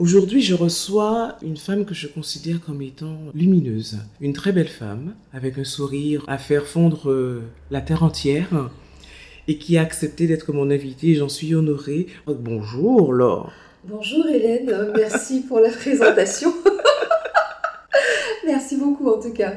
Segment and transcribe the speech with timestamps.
[0.00, 3.98] Aujourd'hui, je reçois une femme que je considère comme étant lumineuse.
[4.22, 8.70] Une très belle femme, avec un sourire à faire fondre euh, la terre entière,
[9.46, 11.16] et qui a accepté d'être mon invitée.
[11.16, 12.06] J'en suis honorée.
[12.26, 13.52] Oh, bonjour, Laure.
[13.84, 16.54] Bonjour Hélène, merci pour la présentation.
[18.46, 19.52] merci beaucoup en tout cas.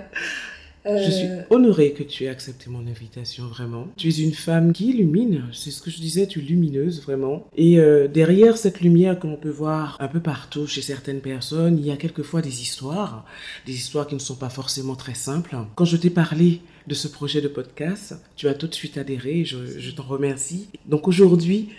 [0.86, 3.88] Je suis euh, honorée que tu aies accepté mon invitation, vraiment.
[3.96, 7.48] Tu es une femme qui illumine, c'est ce que je disais, tu es lumineuse, vraiment.
[7.56, 11.78] Et euh, derrière cette lumière que l'on peut voir un peu partout chez certaines personnes,
[11.80, 13.26] il y a quelquefois des histoires,
[13.66, 15.56] des histoires qui ne sont pas forcément très simples.
[15.76, 19.46] Quand je t'ai parlé de ce projet de podcast, tu as tout de suite adhéré,
[19.46, 20.68] je, je t'en remercie.
[20.86, 21.70] Donc aujourd'hui,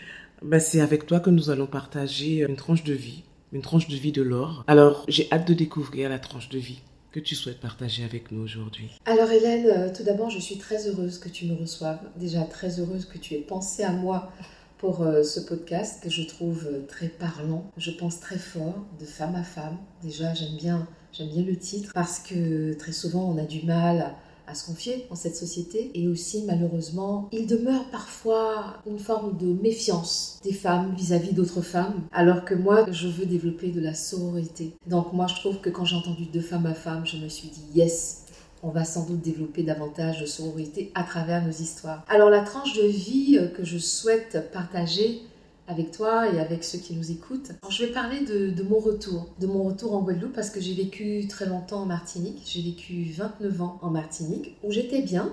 [0.43, 3.97] bah, c'est avec toi que nous allons partager une tranche de vie, une tranche de
[3.97, 4.65] vie de l'or.
[4.67, 6.81] Alors j'ai hâte de découvrir la tranche de vie
[7.15, 10.89] que tu souhaites partager avec nous aujourd'hui Alors Hélène, euh, tout d'abord, je suis très
[10.89, 12.01] heureuse que tu me reçoives.
[12.17, 14.33] Déjà très heureuse que tu aies pensé à moi
[14.79, 17.71] pour euh, ce podcast que je trouve euh, très parlant.
[17.77, 19.79] Je pense très fort de femme à femme.
[20.03, 24.17] Déjà, j'aime bien, j'aime bien le titre parce que très souvent, on a du mal
[24.47, 25.91] à se confier dans cette société.
[25.95, 32.03] Et aussi, malheureusement, il demeure parfois une forme de méfiance des femmes vis-à-vis d'autres femmes,
[32.13, 34.75] alors que moi, je veux développer de la sororité.
[34.87, 37.49] Donc moi, je trouve que quand j'ai entendu de femme à femme, je me suis
[37.49, 38.25] dit, yes,
[38.63, 42.03] on va sans doute développer davantage de sororité à travers nos histoires.
[42.09, 45.21] Alors la tranche de vie que je souhaite partager,
[45.67, 47.53] avec toi et avec ceux qui nous écoutent.
[47.71, 51.27] je vais parler de, mon retour, de mon retour en Guadeloupe parce que j'ai vécu
[51.27, 52.43] très longtemps en Martinique.
[52.47, 55.33] J'ai vécu 29 ans en Martinique où j'étais bien.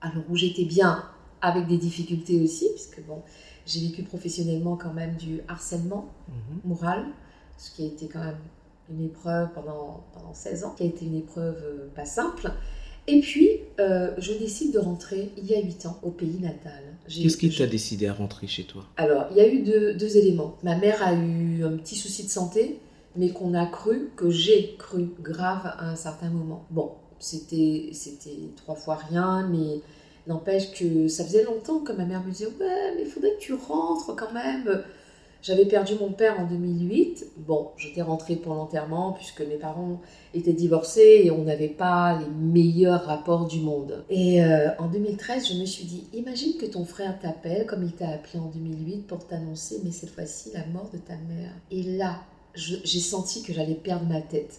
[0.00, 1.04] Alors où j'étais bien
[1.40, 3.22] avec des difficultés aussi, puisque bon,
[3.66, 6.60] j'ai vécu professionnellement quand même du harcèlement mhm.
[6.64, 7.06] moral,
[7.56, 8.38] ce qui a été quand même
[8.90, 12.52] une épreuve pendant, pendant 16 ans, qui a été une épreuve euh, pas simple.
[13.08, 13.48] Et puis,
[13.80, 16.82] euh, je décide de rentrer il y a 8 ans au pays natal.
[17.08, 18.84] Qu'est-ce qui t'a décidé à rentrer chez toi?
[18.98, 20.58] Alors, il y a eu deux, éléments.
[20.62, 22.80] Ma mère a eu un petit souci de santé,
[23.16, 26.66] mais qu'on a cru, que j'ai cru grave à un certain moment.
[26.70, 27.90] Bon, c'était
[28.56, 29.80] trois fois rien, mais
[30.26, 33.40] n'empêche que ça faisait longtemps que ma mère me disait Ouais, mais il faudrait que
[33.40, 34.82] tu rentres quand même.
[35.40, 37.26] J'avais perdu mon père en 2008.
[37.38, 40.00] Bon, j'étais rentrée pour l'enterrement puisque mes parents
[40.34, 44.04] étaient divorcés et on n'avait pas les meilleurs rapports du monde.
[44.10, 47.92] Et euh, en 2013, je me suis dit, imagine que ton frère t'appelle comme il
[47.92, 51.52] t'a appelé en 2008 pour t'annoncer, mais cette fois-ci, la mort de ta mère.
[51.70, 52.20] Et là,
[52.54, 54.58] j'ai senti que j'allais perdre ma tête.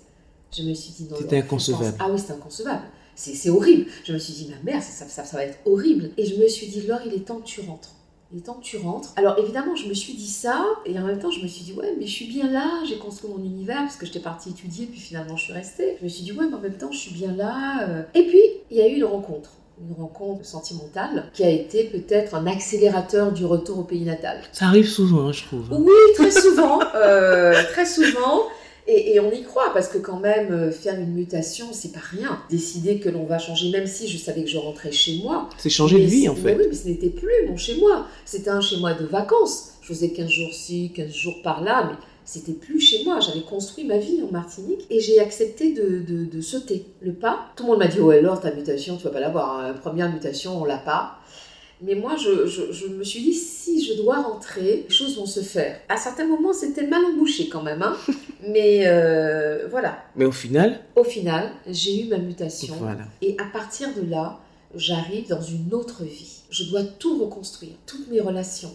[0.55, 1.17] Je me suis dit, non.
[1.17, 1.97] C'était inconcevable.
[1.99, 2.85] Ah oui, c'est inconcevable.
[3.15, 3.85] C'est horrible.
[4.05, 6.11] Je me suis dit, ma mère, ça, ça, ça va être horrible.
[6.17, 7.98] Et je me suis dit, Laure, il est temps que tu rentres
[8.31, 9.13] il est temps que tu rentres.
[9.15, 11.73] Alors évidemment, je me suis dit ça, et en même temps, je me suis dit,
[11.73, 14.85] ouais, mais je suis bien là, j'ai construit mon univers, parce que j'étais partie étudier,
[14.85, 15.97] puis finalement, je suis restée.
[15.99, 17.87] Je me suis dit, ouais, mais en même temps, je suis bien là.
[17.87, 18.01] Euh.
[18.13, 19.51] Et puis, il y a eu une rencontre
[19.81, 24.41] une rencontre sentimentale qui a été peut-être un accélérateur du retour au pays natal.
[24.51, 25.67] Ça arrive souvent, hein, je trouve.
[25.71, 28.43] Oui, très souvent, euh, très souvent.
[28.91, 32.41] Et, on y croit parce que quand même euh, faire une mutation, c'est pas rien.
[32.49, 35.47] Décider que l'on va changer, même si je savais que je rentrais chez moi.
[35.59, 36.55] C'est changer de vie en fait.
[36.55, 38.07] Oui, mais ce n'était plus mon chez moi.
[38.25, 39.73] C'était un chez moi de vacances.
[39.81, 43.19] Je faisais 15 jours ci, 15 jours par là, mais c'était plus chez moi.
[43.19, 47.45] J'avais construit ma vie en Martinique et j'ai accepté de, de, sauter le pas.
[47.55, 49.59] Tout le monde m'a dit, oh alors ta mutation, tu vas pas l'avoir.
[49.59, 49.73] Hein.
[49.81, 51.18] Première mutation, on l'a pas.
[51.81, 55.39] Mais moi, je, je, me suis dit, si je dois rentrer, les choses vont se
[55.39, 55.79] faire.
[55.87, 57.81] À certains moments, c'était mal embouché quand même.
[57.81, 57.95] Hein.
[58.47, 60.03] Mais euh, voilà.
[60.15, 62.75] Mais au final Au final, j'ai eu ma mutation.
[63.21, 64.39] Et à partir de là,
[64.75, 66.41] j'arrive dans une autre vie.
[66.49, 68.73] Je dois tout reconstruire, toutes mes relations.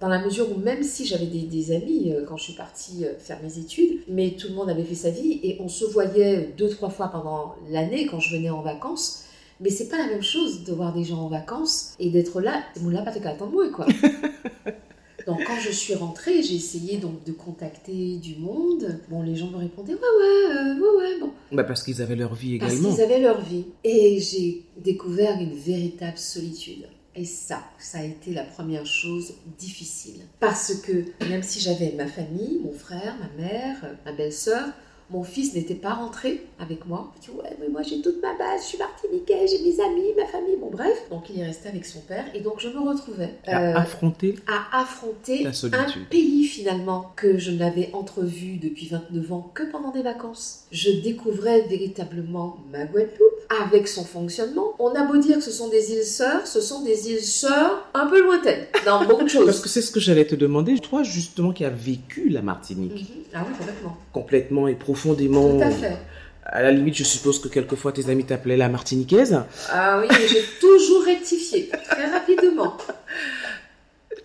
[0.00, 3.04] Dans la mesure où même si j'avais des, des, amis euh, quand je suis partie
[3.04, 5.84] euh, faire mes études, mais tout le monde avait fait sa vie et on se
[5.84, 9.24] voyait deux, trois fois pendant l'année quand je venais en vacances.
[9.60, 12.62] Mais c'est pas la même chose de voir des gens en vacances et d'être là.
[12.74, 13.86] Fait attendre moi, quoi.
[15.26, 18.98] Donc quand je suis rentrée, j'ai essayé donc de contacter du monde.
[19.08, 21.30] Bon, les gens me répondaient ouais ouais euh, ouais ouais bon.
[21.52, 22.82] Bah parce qu'ils avaient leur vie également.
[22.82, 23.66] Parce qu'ils avaient leur vie.
[23.84, 26.86] Et j'ai découvert une véritable solitude.
[27.16, 30.20] Et ça, ça a été la première chose difficile.
[30.38, 34.68] Parce que même si j'avais ma famille, mon frère, ma mère, ma belle-sœur,
[35.10, 37.12] mon fils n'était pas rentré avec moi.
[37.16, 40.14] Il dit Ouais, mais moi j'ai toute ma base, je suis martiniquais, j'ai mes amis,
[40.16, 41.08] ma famille, bon bref.
[41.10, 44.36] Donc il est resté avec son père et donc je me retrouvais à euh, affronter,
[44.46, 50.02] à affronter un pays finalement que je n'avais entrevu depuis 29 ans que pendant des
[50.02, 50.66] vacances.
[50.70, 55.68] Je découvrais véritablement ma Guadeloupe, avec son fonctionnement, on a beau dire que ce sont
[55.68, 59.46] des îles sœurs, ce sont des îles sœurs un peu lointaines dans beaucoup de choses.
[59.46, 62.92] Parce que c'est ce que j'allais te demander, toi justement qui as vécu la Martinique.
[62.92, 63.24] Mhm.
[63.34, 63.96] Ah oui, complètement.
[64.12, 65.58] Complètement et profondément.
[65.58, 65.96] Tout à fait.
[66.44, 69.40] À la limite, je suppose que quelquefois tes amis t'appelaient la Martiniquaise.
[69.70, 72.76] Ah oui, mais j'ai toujours rectifié, très rapidement.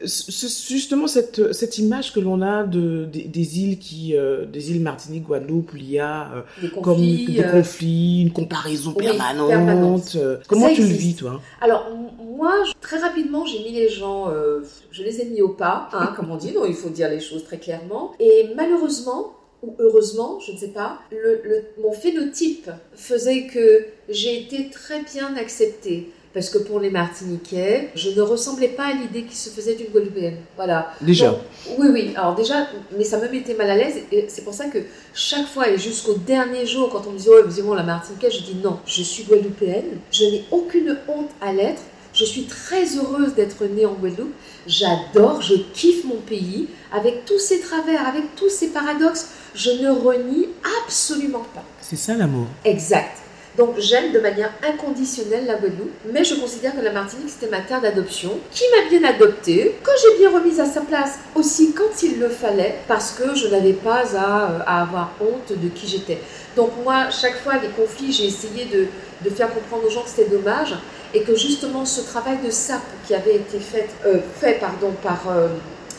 [0.06, 4.82] C'est justement cette, cette image que l'on a de, des, îles qui, euh, des îles
[4.82, 8.94] Martinique, Guadeloupe, où il y a euh, des conflits, comme des euh, conflits, une comparaison
[8.98, 9.50] oui, permanente.
[9.50, 10.18] permanente.
[10.48, 11.42] Comment Ça tu le vis, toi?
[11.62, 14.62] Alors, moi, très rapidement, j'ai mis les gens, euh,
[14.92, 17.20] je les ai mis au pas, hein, comme on dit, donc il faut dire les
[17.20, 18.12] choses très clairement.
[18.20, 24.42] Et malheureusement, ou heureusement, je ne sais pas, le, le- mon phénotype faisait que j'ai
[24.42, 26.10] été très bien acceptée.
[26.36, 29.88] Parce que pour les Martiniquais, je ne ressemblais pas à l'idée qui se faisait d'une
[29.88, 30.36] Guadeloupéenne.
[30.58, 30.92] Voilà.
[31.00, 31.30] Déjà.
[31.30, 31.40] Donc,
[31.78, 32.14] oui, oui.
[32.18, 32.68] Alors déjà,
[32.98, 34.02] mais ça me mettait mal à l'aise.
[34.12, 34.80] Et c'est pour ça que
[35.14, 38.34] chaque fois et jusqu'au dernier jour, quand on me disait, ouais, mais bon, la Martiniquaise,
[38.34, 39.98] je dis non, je suis guadeloupéenne.
[40.12, 41.82] Je n'ai aucune honte à l'être.
[42.14, 44.34] Je suis très heureuse d'être née en Guadeloupe.
[44.68, 46.68] J'adore, je kiffe mon pays.
[46.92, 50.48] Avec tous ses travers, avec tous ses paradoxes, je ne renie
[50.84, 51.64] absolument pas.
[51.80, 52.48] C'est ça l'amour.
[52.66, 53.25] Exact.
[53.58, 57.62] Donc j'aime de manière inconditionnelle la Guadeloupe, mais je considère que la Martinique c'était ma
[57.62, 62.04] terre d'adoption, qui m'a bien adoptée, que j'ai bien remise à sa place aussi quand
[62.04, 66.20] il le fallait, parce que je n'avais pas à, euh, avoir honte de qui j'étais.
[66.58, 68.88] Donc moi, chaque fois les conflits, j'ai essayé de,
[69.30, 70.76] faire comprendre aux gens que c'était dommage
[71.14, 74.20] et que justement ce travail de sape qui avait été fait, euh,
[75.02, 75.48] par euh,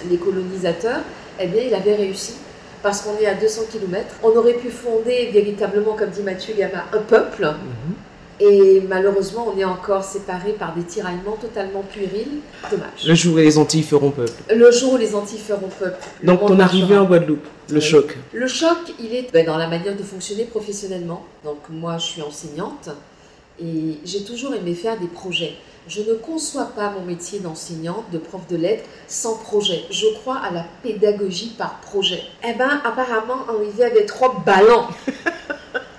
[0.08, 1.00] les colonisateurs,
[1.40, 2.34] eh il avait réussi
[2.82, 4.06] parce qu'on est à 200 km.
[4.22, 7.44] On aurait pu fonder véritablement, comme dit Mathieu Gama, un peuple.
[7.44, 7.94] Mhm.
[8.38, 12.40] Et malheureusement, on est encore séparés par des tiraillements totalement puérils.
[12.70, 13.06] Dommage.
[13.06, 14.32] Le jour où les Antilles feront peuple.
[14.54, 15.96] Le jour où les Antilles feront peuple.
[16.20, 17.80] le Donc ton arrivée en Guadeloupe, le Oui.
[17.80, 18.14] choc.
[18.34, 21.24] Le choc, il est ben, dans la manière de fonctionner professionnellement.
[21.44, 22.90] Donc moi, je suis enseignante
[23.60, 25.54] et j'ai toujours aimé faire des projets.
[25.88, 29.82] Je ne conçois pas mon métier d'enseignante, de prof de lettres, sans projet.
[29.90, 32.22] Je crois à la pédagogie par projet.
[32.44, 34.84] Eh ben, apparemment, Henri avait trois ballons.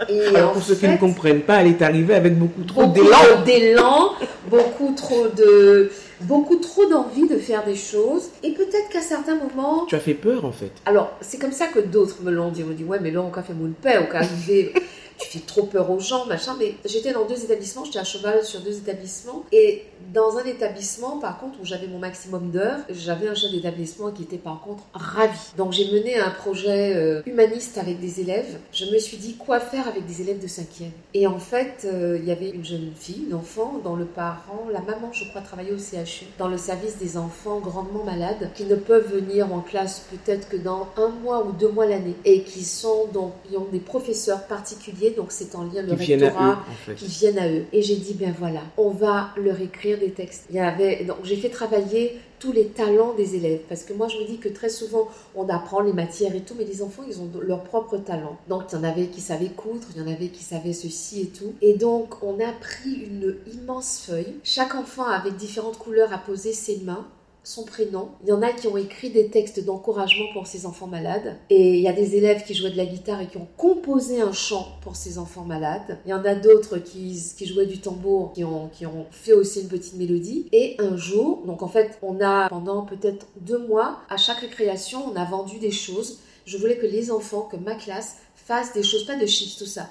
[0.10, 2.86] Et Alors en pour ceux qui ne comprennent pas, elle est arrivée avec beaucoup trop
[2.86, 3.42] d'élan.
[3.46, 4.12] d'élan,
[4.50, 5.90] beaucoup trop de,
[6.22, 8.30] beaucoup trop d'envie de faire des choses.
[8.44, 10.72] Et peut-être qu'à certains moments, Tu as fait peur en fait.
[10.86, 12.64] alors, c'est comme ça que d'autres me l'ont dit.
[12.64, 14.74] On me dit, ouais, mais là, on a fait mon paix, on a arrivé.
[15.20, 16.56] Tu fais trop peur aux gens, machin.
[16.60, 19.44] Mais j'étais dans deux établissements, j'étais à cheval sur deux établissements.
[19.52, 19.84] Et
[20.14, 24.24] dans un établissement, par contre, où j'avais mon maximum d'heures, j'avais un chef d'établissement qui
[24.24, 25.38] était par contre ravi.
[25.58, 28.60] Donc, j'ai mené un projet euh, humaniste avec des élèves.
[28.72, 30.92] Je me suis dit quoi faire avec des élèves de cinquième?
[31.14, 34.68] Et en fait, euh, il y avait une jeune fille, une enfant, dont le parent,
[34.72, 38.66] la maman, je crois, travaillait au CHU, dans le service des enfants grandement malades, qui
[38.66, 42.44] ne peuvent venir en classe peut-être que dans un mois ou deux mois l'année, et
[42.44, 46.22] qui sont donc, qui ont des professeurs particuliers, donc c'est en lien le Qui viennent
[46.22, 46.96] eux rectorat, en fait.
[46.96, 47.64] qui viennent à eux.
[47.74, 50.46] Et j'ai dit, ben voilà, on va leur écrire des textes.
[50.50, 54.08] Il y avait, donc j'ai fait travailler tous les talents des élèves, parce que moi
[54.08, 57.04] je me dis que très souvent on apprend les matières et tout, mais les enfants
[57.08, 58.38] ils ont leur propre talent.
[58.48, 61.22] Donc il y en avait qui savaient coudre, il y en avait qui savaient ceci
[61.22, 61.54] et tout.
[61.62, 64.36] Et donc on a pris une immense feuille.
[64.44, 67.08] Chaque enfant avec différentes couleurs a posé ses mains
[67.48, 68.10] son prénom.
[68.24, 71.38] Il y en a qui ont écrit des textes d'encouragement pour ces enfants malades.
[71.50, 74.20] Et il y a des élèves qui jouaient de la guitare et qui ont composé
[74.20, 75.98] un chant pour ces enfants malades.
[76.06, 79.62] Il y en a d'autres qui, jouaient du tambour, qui ont, qui ont fait aussi
[79.62, 80.48] une petite mélodie.
[80.52, 85.06] Et un jour, donc en fait, on a pendant peut-être deux mois, à chaque récréation,
[85.10, 86.20] on a vendu des choses.
[86.46, 89.66] Je voulais que les enfants, que ma classe, fassent des choses, pas de chips, tout
[89.66, 89.90] ça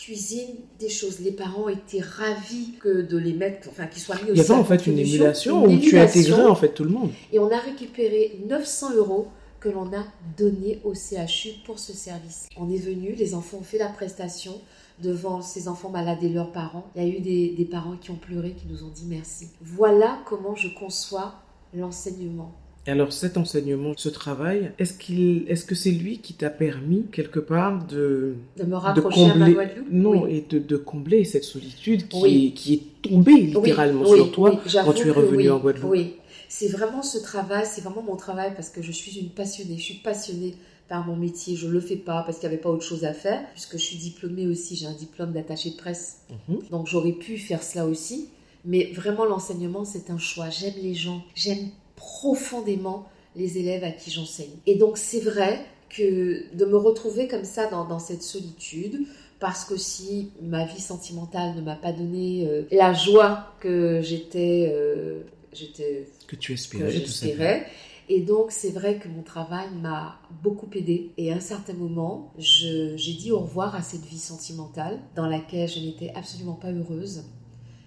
[0.00, 1.20] cuisine des choses.
[1.20, 4.40] Les parents étaient ravis que de les mettre, enfin qu'ils soient mis au Il y
[4.40, 7.10] avait en fait une émulation où tu intégrais en fait tout le monde.
[7.32, 9.28] Et on a récupéré 900 euros
[9.60, 10.04] que l'on a
[10.38, 12.48] donné au CHU pour ce service.
[12.56, 14.58] On est venu, les enfants ont fait la prestation
[15.02, 16.86] devant ces enfants malades et leurs parents.
[16.96, 19.48] Il y a eu des, des parents qui ont pleuré, qui nous ont dit merci.
[19.60, 21.34] Voilà comment je conçois
[21.74, 22.52] l'enseignement.
[22.86, 27.38] Alors cet enseignement, ce travail, est-ce qu'il, est-ce que c'est lui qui t'a permis quelque
[27.38, 29.86] part de De me de rapprocher à ma combler, Guadeloupe?
[29.90, 30.34] Non, Oui.
[30.36, 32.46] et de, de combler cette solitude qui, Oui.
[32.46, 35.90] est, qui est tombée littéralement Oui, sur toi quand tu es revenu en Guadeloupe.
[35.90, 36.14] Oui,
[36.48, 39.76] c'est vraiment ce travail, c'est vraiment mon travail parce que je suis une passionnée.
[39.76, 40.54] Je suis passionnée
[40.88, 41.54] par mon métier.
[41.56, 43.82] Je le fais pas parce qu'il n'y avait pas autre chose à faire, puisque je
[43.82, 44.74] suis diplômée aussi.
[44.74, 46.60] J'ai un diplôme d'attaché de presse, Mhm.
[46.70, 48.30] donc j'aurais pu faire cela aussi.
[48.64, 50.50] Mais vraiment, l'enseignement, c'est un choix.
[50.50, 51.22] J'aime les gens.
[51.34, 51.68] J'aime
[52.00, 54.56] profondément les élèves à qui j'enseigne.
[54.66, 59.06] Et donc, c'est vrai que de me retrouver comme ça dans, dans cette solitude,
[59.38, 65.22] parce qu'aussi ma vie sentimentale ne m'a pas donné euh, la joie que j'étais euh,
[65.52, 67.66] j'étais Que tu que espérais j'espérais
[68.08, 71.10] Et donc, c'est vrai que mon travail m'a beaucoup aidé.
[71.18, 75.68] Et à un certain moment, j'ai dit au revoir à cette vie sentimentale dans laquelle
[75.68, 77.24] je n'étais absolument pas heureuse.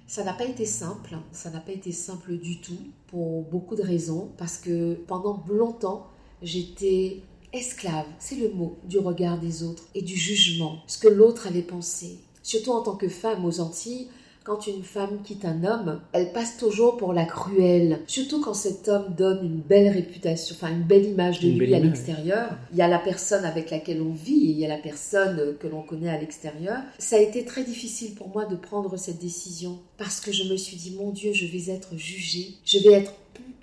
[0.07, 3.81] Ça n'a pas été simple, ça n'a pas été simple du tout pour beaucoup de
[3.81, 6.07] raisons, parce que pendant longtemps,
[6.41, 7.21] j'étais
[7.53, 11.61] esclave, c'est le mot, du regard des autres et du jugement, ce que l'autre avait
[11.61, 12.19] pensé.
[12.41, 14.09] Surtout en tant que femme aux Antilles,
[14.43, 18.01] quand une femme quitte un homme, elle passe toujours pour la cruelle.
[18.07, 21.79] Surtout quand cet homme donne une belle réputation, enfin une belle image de lui à
[21.79, 22.49] l'extérieur.
[22.71, 25.55] Il y a la personne avec laquelle on vit et il y a la personne
[25.59, 26.79] que l'on connaît à l'extérieur.
[26.99, 30.57] Ça a été très difficile pour moi de prendre cette décision parce que je me
[30.57, 32.55] suis dit, mon Dieu, je vais être jugée.
[32.65, 33.13] Je vais être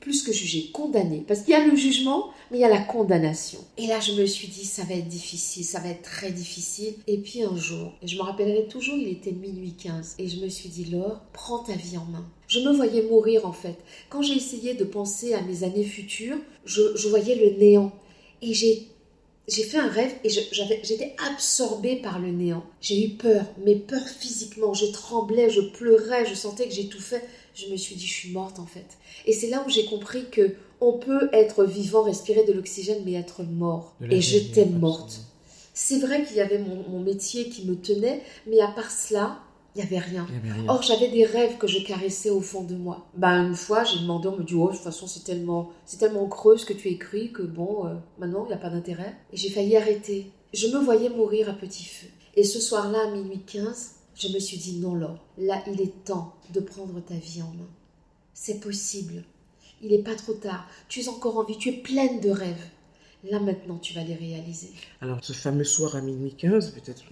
[0.01, 1.25] plus que jugée, condamnée.
[1.27, 3.61] Parce qu'il y a le jugement, mais il y a la condamnation.
[3.77, 6.95] Et là, je me suis dit, ça va être difficile, ça va être très difficile.
[7.07, 10.49] Et puis un jour, je me rappellerai toujours, il était minuit 15, et je me
[10.49, 12.27] suis dit, Laure, prends ta vie en main.
[12.49, 13.77] Je me voyais mourir en fait.
[14.09, 17.93] Quand j'ai essayé de penser à mes années futures, je, voyais le néant.
[18.43, 18.89] Et j'ai
[19.49, 22.65] j'ai fait un rêve et j'étais absorbée par le néant.
[22.81, 24.75] J'ai eu peur, mais peur physiquement.
[24.75, 27.23] Je tremblais, je pleurais, je sentais que j'étouffais.
[27.55, 28.99] Je me suis dit, je suis morte en fait.
[29.27, 33.13] Et c'est là où j'ai compris que on peut être vivant, respirer de l'oxygène, mais
[33.13, 33.95] être mort.
[34.11, 35.21] Et j'étais morte.
[35.75, 39.39] C'est vrai qu'il y avait mon, métier qui me tenait, mais à part cela,
[39.75, 40.27] il n'y avait, rien.
[40.69, 43.07] Or, j'avais des rêves que je caressais au fond de moi.
[43.17, 45.99] Ben, une fois, j'ai demandé, on me dit, oh, de toute façon, c'est tellement, c'est
[45.99, 49.15] tellement creux ce que tu écris que bon, euh, maintenant, il n'y a pas d'intérêt.
[49.33, 50.33] Et j'ai failli arrêter.
[50.53, 52.09] Je me voyais mourir à petit feu.
[52.35, 56.05] Et ce soir-là, à minuit 15, je me suis dit, non, Laure, là, il est
[56.05, 57.69] temps de prendre ta vie en main.
[58.35, 59.25] C'est possible.
[59.83, 60.69] Il n'est pas trop tard.
[60.89, 61.57] Tu es encore en vie.
[61.57, 62.67] Tu es pleine de rêves.
[63.25, 64.71] Là maintenant, tu vas les réaliser.
[65.03, 67.03] Alors, ce fameux soir à minuit 15, peut-être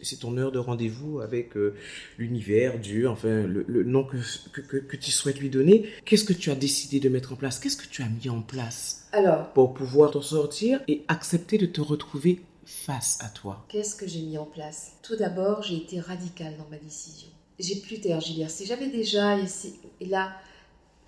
[0.00, 1.74] c'est ton heure de rendez-vous avec euh,
[2.18, 4.16] l'univers, Dieu, enfin le, nom que,
[4.52, 5.88] que, que, tu souhaites lui donner.
[6.04, 7.58] Qu'est-ce que tu as décidé de mettre en place?
[7.58, 11.66] Qu'est-ce que tu as mis en place Alors, pour pouvoir t'en sortir et accepter de
[11.66, 14.92] te retrouver face à toi Qu'est-ce que j'ai mis en place?
[15.02, 17.28] Tout d'abord, j'ai été radicale dans ma décision.
[17.58, 18.66] J'ai plus tergiversé.
[18.66, 20.32] J'avais déjà, et là,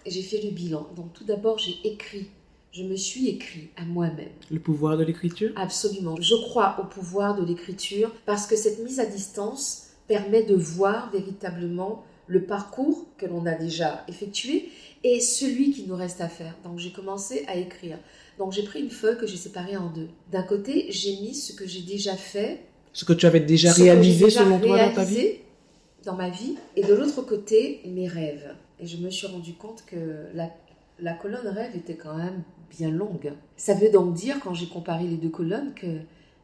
[0.07, 0.87] j'ai fait le bilan.
[0.97, 2.31] Donc tout d'abord, j'ai écrit.
[2.73, 4.31] Je me suis écrit à moi-même.
[4.50, 5.53] Le pouvoir de l'écriture?
[5.57, 6.17] Absolument.
[6.21, 11.11] Je crois au pouvoir de l'écriture parce que cette mise à distance permet de voir
[11.11, 14.71] véritablement le parcours que l'on a déjà effectué
[15.03, 16.55] et celui qui nous reste à faire.
[16.62, 17.99] Donc j'ai commencé à écrire.
[18.38, 20.09] Donc j'ai pris une feuille que j'ai séparée en deux.
[20.30, 22.61] D'un côté, j'ai mis ce que j'ai déjà fait.
[22.92, 25.33] Ce que tu avais déjà réalisé selon toi dans ta vie
[26.04, 26.57] Dans ma vie.
[26.76, 28.54] Et de l'autre côté, mes rêves.
[28.80, 30.50] Et je me suis rendu compte que la,
[31.00, 33.33] la colonne rêve était quand même bien longue.
[33.57, 35.99] Ça veut donc dire, quand j'ai comparé les deux colonnes, que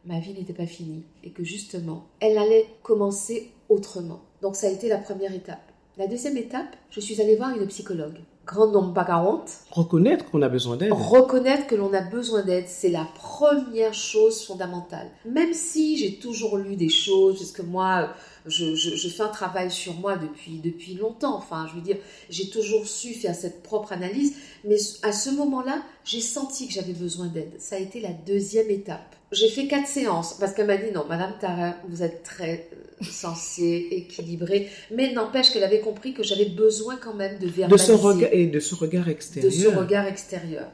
[0.04, 4.20] ma vie n'était pas finie et que justement, elle allait commencer autrement.
[4.42, 5.72] Donc ça a été la première étape.
[5.96, 8.18] La deuxième étape, je suis allée voir une psychologue.
[8.46, 9.50] Grand nombre pas 40.
[9.70, 10.92] Reconnaître qu'on a besoin d'aide.
[10.92, 15.10] Reconnaître que l'on a besoin d'aide, c'est la première chose fondamentale.
[15.24, 18.10] Même si j'ai toujours lu des choses, parce que moi,
[18.46, 21.36] je, fais un travail sur moi depuis, depuis longtemps.
[21.36, 21.96] Enfin, je veux dire,
[22.28, 24.34] j'ai toujours su faire cette propre analyse.
[24.64, 27.54] Mais à ce moment-là, j'ai senti que j'avais besoin d'aide.
[27.58, 29.16] Ça a été la deuxième étape.
[29.34, 33.04] J'ai fait quatre séances parce qu'elle m'a dit non, Madame Tara, vous êtes très euh,
[33.04, 34.68] sensée, équilibrée.
[34.90, 37.92] Mais n'empêche qu'elle avait compris que j'avais besoin quand même de verbaliser.
[37.92, 39.52] De ce regard, et de ce regard extérieur.
[39.52, 40.68] De ce regard extérieur.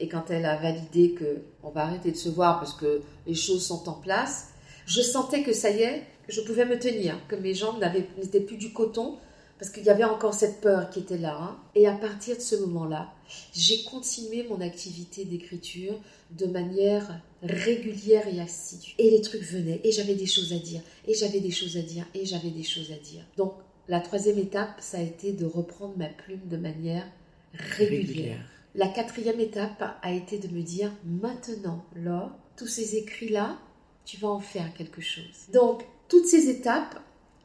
[0.00, 3.34] Et quand elle a validé que on va arrêter de se voir parce que les
[3.34, 4.48] choses sont en place,
[4.86, 7.82] je sentais que ça y est, je pouvais me tenir, que mes jambes
[8.18, 9.16] n'étaient plus du coton,
[9.60, 11.36] parce qu'il y avait encore cette peur qui était là.
[11.38, 11.58] Hein.
[11.74, 13.12] Et à partir de ce moment-là,
[13.52, 16.00] j'ai continué mon activité d'écriture
[16.30, 18.94] de manière régulière et assidue.
[18.96, 21.82] Et les trucs venaient, et j'avais des choses à dire, et j'avais des choses à
[21.82, 23.22] dire, et j'avais des choses à dire.
[23.36, 23.52] Donc,
[23.86, 27.06] la troisième étape, ça a été de reprendre ma plume de manière
[27.52, 28.40] régulière.
[28.74, 33.58] La quatrième étape a été de me dire, maintenant, Laure, tous ces écrits-là,
[34.06, 35.48] tu vas en faire quelque chose.
[35.52, 36.98] Donc, toutes ces étapes,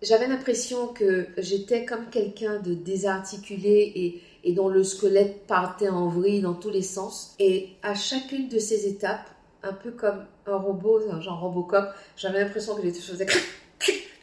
[0.06, 6.08] j'avais l'impression que j'étais comme quelqu'un de désarticulé et, et dont le squelette partait en
[6.08, 7.36] vrille dans tous les sens.
[7.40, 9.28] Et à chacune de ces étapes,
[9.64, 11.86] un peu comme un robot, genre Robocop,
[12.16, 13.24] j'avais l'impression que les choses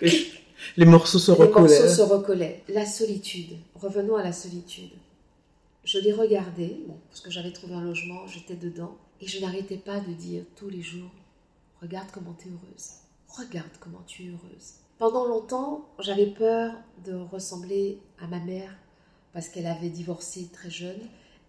[0.76, 1.68] Les morceaux se recollaient.
[1.68, 2.62] Les morceaux se recollaient.
[2.68, 3.56] La solitude.
[3.74, 4.92] Revenons à la solitude.
[5.84, 6.76] Je l'ai regardé,
[7.10, 10.68] parce que j'avais trouvé un logement, j'étais dedans, et je n'arrêtais pas de dire tous
[10.68, 11.10] les jours,
[11.80, 13.02] regarde comment tu es heureuse
[13.38, 14.74] regarde comment tu es heureuse.
[15.02, 16.70] Pendant longtemps, j'avais peur
[17.04, 18.70] de ressembler à ma mère
[19.32, 21.00] parce qu'elle avait divorcé très jeune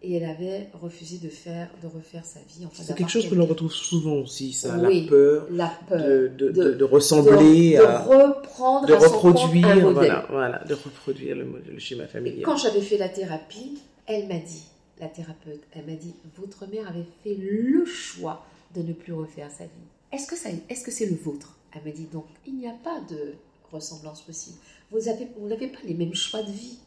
[0.01, 2.67] et elle avait refusé de faire, de refaire sa vie.
[2.73, 8.87] c'est quelque chose que l'on retrouve souvent aussi, ça, la peur, de, ressembler, à, reprendre,
[8.87, 12.41] de reproduire, voilà, voilà, de reproduire le, le schéma familial.
[12.41, 14.63] quand j'avais fait la thérapie, elle m'a dit
[14.99, 18.43] la thérapeute, elle m'a dit, votre mère avait fait le choix
[18.73, 19.69] de ne plus refaire sa vie.
[20.11, 21.55] Est-ce que, ça, est-ce que c'est le vôtre?
[21.73, 23.35] Elle me dit donc, il n'y a pas de
[23.71, 24.57] ressemblance possible.
[24.91, 26.77] Vous, avez, vous n'avez pas les mêmes choix de vie.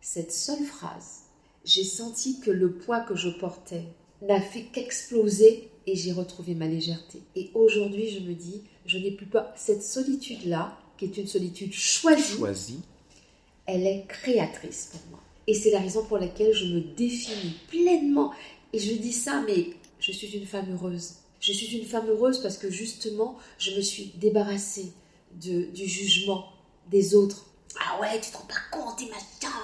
[0.00, 1.22] Cette seule phrase,
[1.64, 3.84] j'ai senti que le poids que je portais
[4.22, 7.22] n'a fait qu'exploser et j'ai retrouvé ma légèreté.
[7.34, 11.72] Et aujourd'hui, je me dis, je n'ai plus pas cette solitude-là, qui est une solitude
[11.72, 12.80] choisie, Choisie.
[13.66, 15.20] elle est créatrice pour moi.
[15.46, 18.32] Et c'est la raison pour laquelle je me définis pleinement.
[18.72, 19.68] Et je dis ça, mais
[19.98, 21.14] je suis une femme heureuse.
[21.40, 24.92] Je suis une femme heureuse parce que justement, je me suis débarrassée
[25.42, 26.46] de, du jugement
[26.90, 27.46] des autres.
[27.80, 29.54] Ah ouais, tu te rends pas compte, et machin.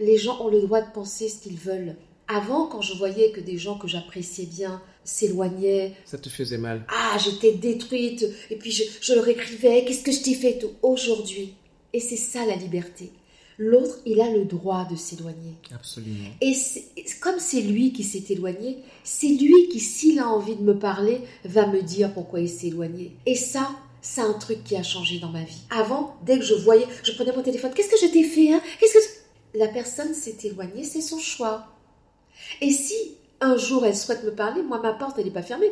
[0.00, 1.96] Les gens ont le droit de penser ce qu'ils veulent.
[2.28, 6.84] Avant, quand je voyais que des gens que j'appréciais bien s'éloignaient, Ça te faisait mal.
[6.88, 10.70] ah, j'étais détruite, et puis je, je leur écrivais, qu'est-ce que je t'ai fait tout
[10.82, 11.54] Aujourd'hui,
[11.92, 13.10] et c'est ça la liberté.
[13.58, 15.56] L'autre, il a le droit de s'éloigner.
[15.74, 16.30] Absolument.
[16.40, 16.54] Et
[17.20, 21.20] comme c'est lui qui s'est éloigné, c'est lui qui, s'il a envie de me parler,
[21.44, 23.16] va me dire pourquoi il s'est éloigné.
[23.26, 25.62] Et ça, c'est un truc qui a changé dans ma vie.
[25.70, 28.62] Avant, dès que je voyais, je prenais mon téléphone, qu'est-ce que je t'ai fait hein?
[28.80, 31.66] Qu'est-ce que la personne s'est éloignée, c'est son choix.
[32.60, 32.94] Et si
[33.40, 35.70] un jour elle souhaite me parler, moi ma porte elle n'est pas fermée.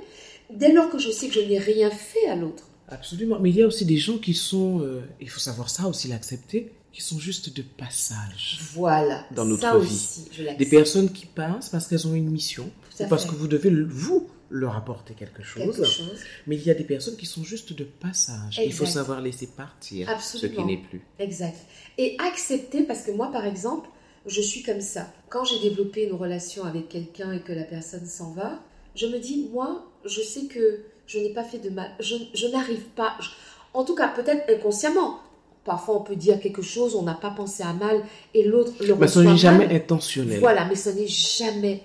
[0.51, 3.39] Dès lors que je sais que je n'ai rien fait à l'autre, Absolument.
[3.39, 6.09] Mais il y a aussi des gens qui sont, euh, il faut savoir ça aussi,
[6.09, 8.59] l'accepter, qui sont juste de passage.
[8.75, 9.25] voilà.
[9.31, 9.87] Dans notre ça vie.
[9.87, 12.71] aussi, je Des personnes qui passent parce qu'elles ont une mission,
[13.01, 15.63] ou parce que vous devez, vous, leur apporter quelque chose.
[15.63, 16.19] Quelque chose.
[16.49, 18.61] Mais il y a des personnes qui sont juste de passage.
[18.65, 20.51] Il faut savoir laisser partir Absolument.
[20.53, 21.01] ce qui n'est plus.
[21.21, 21.57] Exact.
[21.99, 23.89] Et accepter, parce que moi, par exemple,
[24.27, 25.13] je suis comme ça.
[25.29, 28.61] Quand j'ai développé une relation avec quelqu'un et que la personne s'en va,
[28.97, 31.91] je me dis, moi, je sais que je n'ai pas fait de mal.
[32.01, 33.17] Je, je n'arrive pas.
[33.21, 33.29] je-
[33.73, 35.21] en tout cas, peut-être inconsciemment.
[35.65, 38.03] Parfois, on peut dire quelque chose, on n'a pas pensé à mal,
[38.35, 40.41] et l'autre le Mais ce reçoit n'est jamais intentionnel.
[40.41, 41.83] Voilà, mais ce n'est jamais,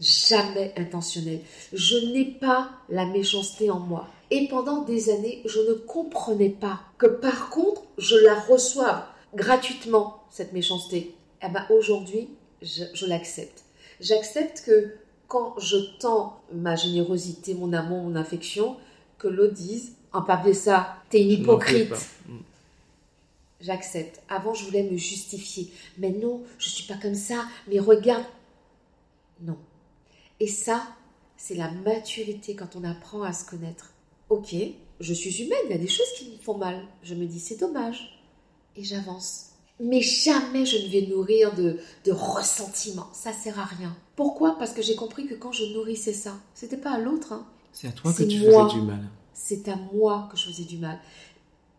[0.00, 1.40] jamais intentionnel.
[1.72, 4.08] Je n'ai pas la méchanceté en moi.
[4.30, 9.02] Et pendant des années, je ne comprenais pas que par contre, je la reçoive
[9.34, 11.14] gratuitement, cette méchanceté.
[11.42, 12.28] Eh ben, aujourd'hui,
[12.62, 13.64] je, je l'accepte.
[14.00, 14.94] J'accepte que
[15.28, 18.76] quand je tends ma générosité, mon amour, mon affection,
[19.18, 21.94] que l'autre dise, en papier ça, t'es une hypocrite.
[23.60, 24.20] J'accepte.
[24.28, 25.70] Avant, je voulais me justifier.
[25.98, 27.46] Mais non, je suis pas comme ça.
[27.68, 28.24] Mais regarde.
[29.40, 29.56] Non.
[30.40, 30.86] Et ça,
[31.36, 33.92] c'est la maturité quand on apprend à se connaître.
[34.28, 34.54] Ok,
[35.00, 36.82] je suis humaine, il y a des choses qui me font mal.
[37.02, 38.20] Je me dis, c'est dommage.
[38.76, 39.50] Et j'avance.
[39.78, 43.08] Mais jamais je ne vais nourrir de, de ressentiment.
[43.12, 43.94] Ça sert à rien.
[44.16, 44.58] Pourquoi?
[44.58, 47.32] Parce que j'ai compris que quand je nourrissais ça, c'était pas à l'autre.
[47.32, 47.46] hein.
[47.72, 48.68] C'est à toi que tu moi.
[48.68, 49.00] faisais du mal.
[49.34, 50.98] c'est à moi que je faisais du mal.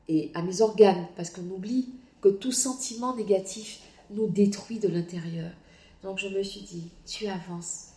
[0.10, 1.90] Et à mes organes, parce qu'on oublie
[2.22, 5.52] que tout sentiment négatif nous détruit de l'intérieur.
[6.04, 7.90] Donc je me suis dit, tu avances,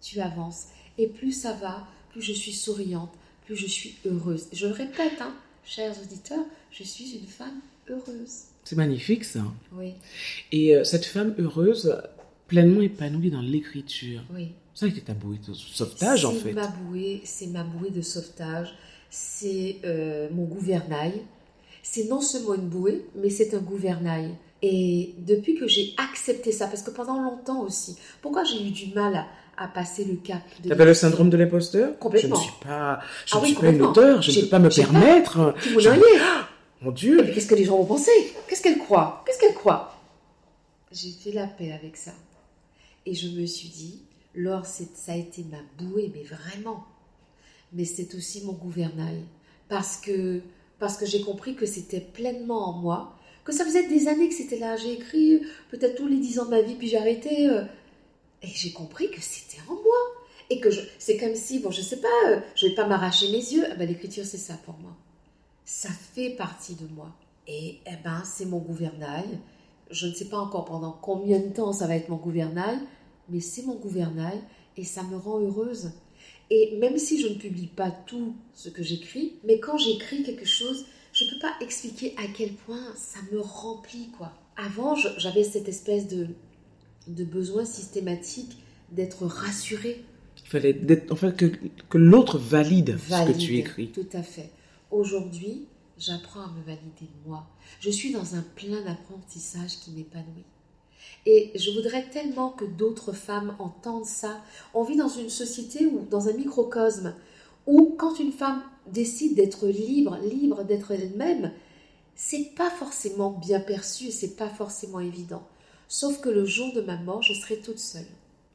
[0.00, 0.66] tu avances.
[0.98, 3.12] Et plus ça va, plus je suis souriante,
[3.46, 4.48] plus je suis heureuse.
[4.52, 8.44] Je le répète, hein, chers auditeurs, je suis une femme heureuse.
[8.64, 9.44] C'est magnifique ça.
[9.72, 9.94] Oui,
[10.52, 12.00] Et euh, cette femme heureuse,
[12.48, 14.22] pleinement épanouie dans l'écriture.
[14.34, 14.48] oui.
[14.74, 16.54] Ça a été ta bouée de sauvetage en fait.
[16.54, 18.74] ma bouée, c'est ma bouée de sauvetage,
[19.10, 21.12] c'est euh, mon gouvernail.
[21.82, 24.34] C'est non seulement une bouée, mais c'est un gouvernail.
[24.62, 28.94] Et depuis que j'ai accepté ça, parce que pendant longtemps aussi, pourquoi j'ai eu du
[28.94, 29.26] mal à,
[29.64, 31.98] à passer le cap T'avais le syndrome de l'imposteur?
[31.98, 32.36] Complètement.
[32.36, 34.48] Je ne suis pas, je Ah ne oui, suis pas une auteure, je ne peux
[34.48, 35.54] pas me pas- permettre.
[35.78, 36.02] Je- noyez
[36.82, 38.10] Mon Dieu qu'est-ce que les gens vont penser?
[38.48, 39.22] Qu'est-ce qu'elles croient?
[39.26, 39.96] Qu'est-ce qu'elles croient?
[40.92, 42.10] J'ai fait la paix avec ça.
[43.06, 44.02] Et je me suis dit,
[44.34, 46.84] Laure, ça a été ma bouée, mais vraiment.
[47.72, 49.22] Mais c'est aussi mon gouvernail.
[49.68, 50.40] Parce que,
[50.82, 53.16] parce que j'ai compris que c'était pleinement en moi.
[53.44, 54.76] Que ça faisait des années que c'était là.
[54.76, 55.40] J'ai écrit
[55.70, 57.48] peut-être tous les dix ans de ma vie, puis j'ai arrêté.
[57.48, 57.64] euh,
[58.42, 59.98] et j'ai compris que c'était en moi.
[60.50, 60.68] Et que
[60.98, 63.64] c'est comme si, bon, je sais pas, euh, je vais pas m'arracher mes yeux.
[63.78, 64.94] Ben, l'écriture, c'est ça pour moi
[65.64, 67.08] ça fait partie de moi.
[67.46, 69.38] Et eh ben, c'est mon gouvernail.
[69.90, 72.78] Je ne sais pas encore pendant combien de temps ça va être mon gouvernail,
[73.28, 74.40] mais c'est mon gouvernail
[74.76, 75.92] et ça me rend heureuse.
[76.54, 80.44] Et même si je ne publie pas tout ce que j'écris, mais quand j'écris quelque
[80.44, 80.84] chose,
[81.14, 84.32] je ne peux pas expliquer à quel point ça me remplit, quoi.
[84.56, 86.26] Avant, j'avais cette espèce de,
[87.06, 88.58] de besoin systématique
[88.90, 90.04] d'être rassurée.
[90.44, 91.46] Il fallait d'être- en fait, que,
[91.88, 93.88] que l'autre valide, ce que Valide, tu écris.
[93.90, 94.50] Tout à fait.
[94.90, 97.46] Aujourd'hui, j'apprends à me valider moi.
[97.80, 100.44] Je suis dans un plein d'apprentissage qui m'épanouit.
[101.24, 104.40] Et je voudrais tellement que d'autres femmes entendent ça.
[104.74, 107.14] On vit dans une société ou dans un microcosme
[107.66, 111.52] où quand une femme décide d'être libre, libre d'être elle-même,
[112.16, 115.42] c'est pas forcément bien perçu et c'est pas forcément évident.
[115.88, 118.06] Sauf que le jour de ma mort, je serai toute seule.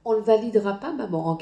[0.03, 1.37] On ne validera pas maman en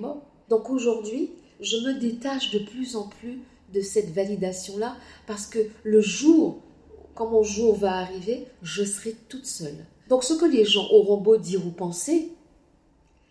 [0.00, 0.22] mort.
[0.48, 3.40] Donc aujourd'hui, je me détache de plus en plus
[3.72, 6.60] de cette validation-là parce que le jour,
[7.14, 9.86] quand mon jour va arriver, je serai toute seule.
[10.08, 12.32] Donc ce que les gens auront beau dire ou penser,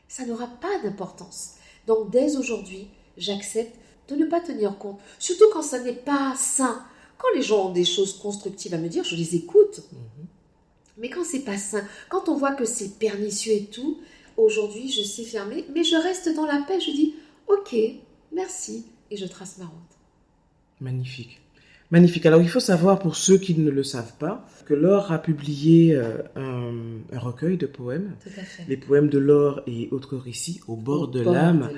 [0.07, 1.55] ça n'aura pas d'importance.
[1.87, 3.75] Donc dès aujourd'hui, j'accepte
[4.07, 6.83] de ne pas tenir compte, surtout quand ça n'est pas sain.
[7.17, 9.81] Quand les gens ont des choses constructives à me dire, je les écoute.
[9.91, 10.27] Mhm.
[10.97, 13.99] Mais quand c'est pas sain, quand on voit que c'est pernicieux et tout,
[14.37, 17.15] aujourd'hui je sais fermer, mais je reste dans la paix, je dis
[17.47, 17.75] ok,
[18.31, 19.73] merci, et je trace ma route.
[20.79, 21.41] Magnifique.
[21.95, 22.25] Magnifique.
[22.25, 25.95] Alors il faut savoir pour ceux qui ne le savent pas que Laure a publié
[25.95, 28.17] euh, un, recueil de poèmes,
[28.67, 31.69] les poèmes de Laure et autres récits au bord, de l'âme.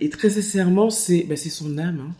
[0.00, 2.14] Et très sincèrement, c'est ben, son âme hein,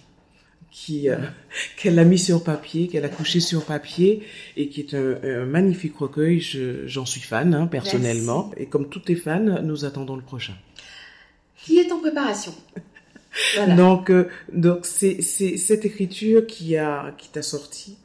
[0.70, 1.16] qui euh,
[1.76, 4.22] qu'elle a mis sur papier, qu'elle a couché sur papier
[4.56, 6.38] et qui est un, magnifique recueil.
[6.86, 8.52] J'en suis fan hein, personnellement.
[8.58, 10.54] Et comme tous tes fans, nous attendons le prochain.
[11.64, 12.54] Qui est en préparation.
[13.76, 17.96] Donc, euh, donc c'est cette écriture qui a qui t'a sorti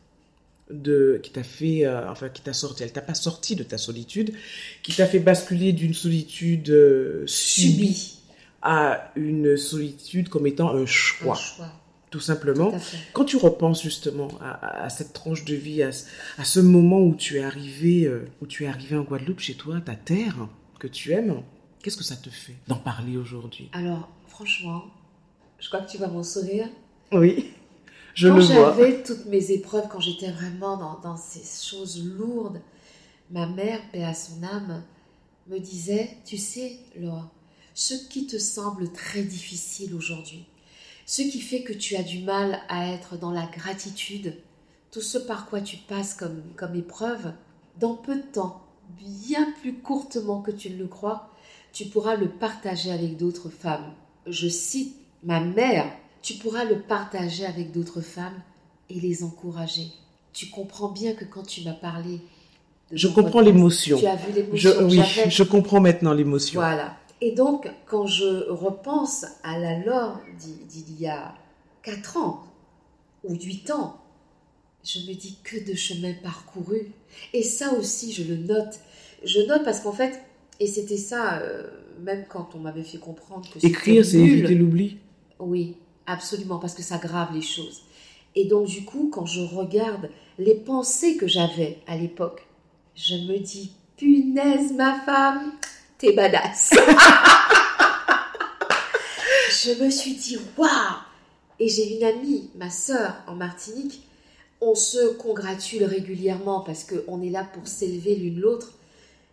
[0.69, 3.77] de qui t'a fait euh, enfin qui t'a sorti elle t'a pas sorti de ta
[3.77, 4.33] solitude
[4.81, 8.19] qui t'a fait basculer d'une solitude euh, subie
[8.63, 11.37] à une solitude comme étant un choix,
[12.09, 12.73] tout simplement.
[13.13, 15.91] Quand tu repenses justement à, cette tranche de vie à,
[16.39, 18.11] à, ce moment où tu es arrivé
[18.41, 20.47] où tu es arrivé en Guadeloupe chez toi ta terre
[20.79, 21.43] que tu aimes
[21.83, 23.69] qu'est-ce que ça te fait d'en parler aujourd'hui?
[23.73, 24.85] Alors franchement
[25.65, 26.69] je crois que tu vois mon sourire.
[27.11, 27.51] Oui,
[28.13, 28.55] je quand le vois.
[28.55, 32.61] Quand j'avais toutes mes épreuves, quand j'étais vraiment dans, dans, ces choses lourdes,
[33.31, 34.83] ma mère, paix à son âme,
[35.47, 37.31] me disait, tu sais, Laure,
[37.73, 40.45] ce qui te semble très difficile aujourd'hui,
[41.07, 44.37] ce qui fait que tu as du mal à être dans la gratitude,
[44.91, 47.33] tout ce par quoi tu passes comme, comme épreuve,
[47.79, 48.61] dans peu de temps,
[48.99, 51.31] bien plus courtement que tu ne le crois,
[51.73, 53.95] tu pourras le partager avec d'autres femmes.
[54.27, 55.85] Je cite ma mère,
[56.21, 58.41] tu pourras le partager avec d'autres femmes
[58.89, 59.87] et les encourager.
[60.33, 62.19] Tu comprends bien que quand tu m'as parlé...
[62.91, 63.97] je comprends l'émotion.
[63.97, 64.71] Tu as vu l'émotion.
[64.87, 66.59] Oui, je comprends maintenant l'émotion.
[66.59, 66.97] Voilà.
[67.21, 71.33] Et donc, quand je repense à la Laure d'il y a
[71.83, 72.43] 4 ans
[73.23, 73.97] ou 8 ans,
[74.83, 76.91] je me dis que de chemin parcouru.
[77.33, 78.79] Et ça aussi, je le note.
[79.23, 80.21] Je note parce qu'en fait,
[80.59, 81.63] et c'était ça, euh,
[82.01, 84.97] même quand on m'avait fait comprendre que Écrire, c'est éviter l'oubli.
[85.39, 87.81] Oui, absolument, parce que ça grave les choses.
[88.35, 92.45] Et donc, du coup, quand je regarde les pensées que j'avais à l'époque,
[92.95, 95.53] je me dis, punaise, ma femme,
[95.97, 96.71] t'es badass.
[99.49, 100.69] je me suis dit, waouh
[101.59, 104.01] Et j'ai une amie, ma sœur, en Martinique.
[104.61, 108.71] On se congratule régulièrement parce qu'on est là pour s'élever l'une l'autre.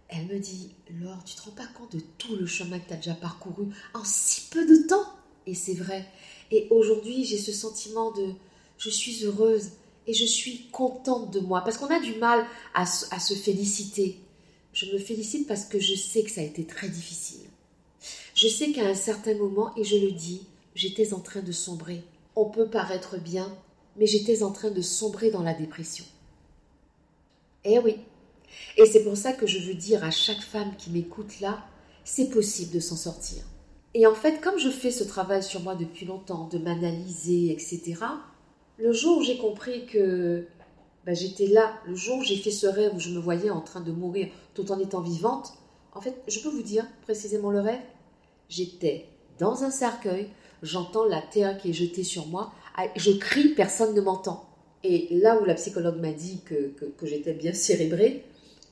[0.09, 2.93] Elle me dit, Laure, tu te rends pas compte de tout le chemin que tu
[2.93, 5.07] as déjà parcouru en si peu de temps?
[5.47, 6.07] Et c'est vrai.
[6.51, 8.35] Et aujourd'hui, j'ai ce sentiment de
[8.79, 9.71] je suis heureuse
[10.07, 11.63] et je suis contente de moi.
[11.63, 14.19] Parce qu'on a du mal à, se féliciter.
[14.73, 17.41] Je me félicite parce que je sais que ça a été très difficile.
[18.35, 20.43] Je sais qu'à un certain moment, et je le dis,
[20.75, 22.03] j'étais en train de sombrer.
[22.35, 23.55] On peut paraître bien,
[23.97, 26.05] mais j'étais en train de sombrer dans la dépression.
[27.65, 27.97] Eh oui.
[28.77, 31.65] Et c'est pour ça que je veux dire à chaque femme qui m'écoute là,
[32.05, 33.45] c'est possible de s'en sortir.
[33.95, 37.97] Et en fait, comme je fais ce travail sur moi depuis longtemps, de m'analyser, etc.,
[38.79, 40.47] le jour où j'ai compris que
[41.05, 43.61] ben, j'étais là, le jour où j'ai fait ce rêve où je me voyais en
[43.61, 45.53] train de mourir tout en étant vivante,
[45.95, 47.83] en fait, je peux vous dire précisément le rêve.
[48.49, 50.29] J'étais dans un cercueil,
[50.63, 54.49] j'entends la terre qui est jetée sur moi, ah, je crie, personne ne m'entend.
[54.85, 58.25] Et là où la psychologue m'a dit que j'étais bien cérébrée,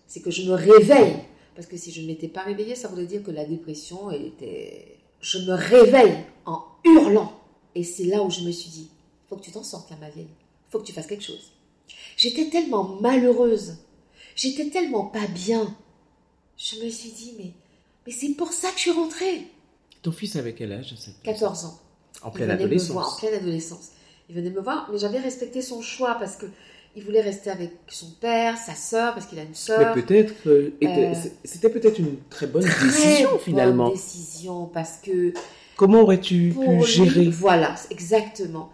[0.06, 1.16] c'est que je me réveille.
[1.54, 4.99] Parce que si je ne m'étais pas réveillée, ça voulait dire que la dépression était
[5.20, 7.40] je me réveille en hurlant.
[7.74, 8.90] Et c'est là où je me suis dit,
[9.28, 10.30] faut que tu t'en sortes là, ma vieille.
[10.70, 11.52] Faut que tu fasses quelque chose.
[12.16, 13.76] J'étais tellement malheureuse.
[14.34, 15.74] J'étais tellement pas bien.
[16.56, 17.52] Je me suis dit, mais,
[18.06, 19.46] mais c'est pour ça que je suis rentrée.
[20.02, 21.78] Ton fils avait quel âge 14 ans.
[22.22, 23.14] En pleine adolescence.
[23.14, 23.90] en pleine adolescence.
[24.28, 26.46] Il venait me voir, mais j'avais respecté son choix parce que
[26.96, 29.94] il voulait rester avec son père, sa sœur, parce qu'il a une sœur.
[29.94, 30.70] Mais peut-être, euh,
[31.44, 33.84] c'était peut-être une très bonne très décision finalement.
[33.84, 35.32] Bonne décision parce que.
[35.76, 37.30] Comment aurais-tu pu gérer?
[37.30, 38.70] Voilà, exactement.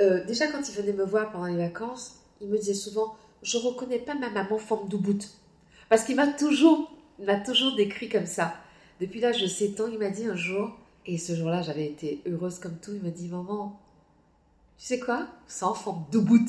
[0.00, 3.58] Euh, déjà, quand il venait me voir pendant les vacances, il me disait souvent Je
[3.58, 5.22] reconnais pas ma maman forme d'Ubud.
[5.88, 8.54] Parce qu'il m'a toujours, m'a toujours décrit comme ça.
[9.00, 10.70] Depuis là, je sais tant, il m'a dit un jour,
[11.06, 13.78] et ce jour-là, j'avais été heureuse comme tout, il m'a dit Maman,
[14.78, 15.26] tu sais quoi?
[15.62, 16.48] En forme d'Ubud.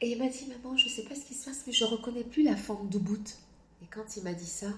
[0.00, 1.84] Et il m'a dit, maman, je ne sais pas ce qui se passe, mais je
[1.84, 3.28] ne reconnais plus la forme d'Ubud.
[3.82, 4.68] Et quand il m'a dit ça,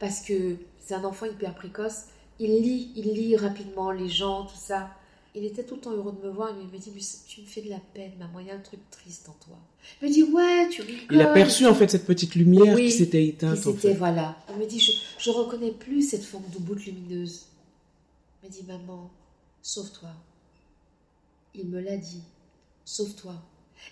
[0.00, 2.06] parce que c'est un enfant hyper précoce,
[2.40, 4.90] Il lit, il lit rapidement les gens, tout ça.
[5.36, 6.50] Il était tout le temps heureux de me voir.
[6.50, 8.40] Il me dit, mais tu me fais de la peine, maman.
[8.40, 9.56] Il y a un truc triste en toi.
[10.00, 11.16] Il me dit, ouais, tu rigoles.
[11.16, 13.56] Il a perçu en fait cette petite lumière qui s'était éteinte.
[13.56, 14.36] Qui s'était, voilà.
[14.50, 17.46] Il me dit, je, je reconnais plus cette forme de bout lumineuse.
[18.42, 19.10] Il me dit, maman,
[19.62, 20.10] sauve-toi.
[21.54, 22.22] Il me l'a dit,
[22.84, 23.34] sauve-toi.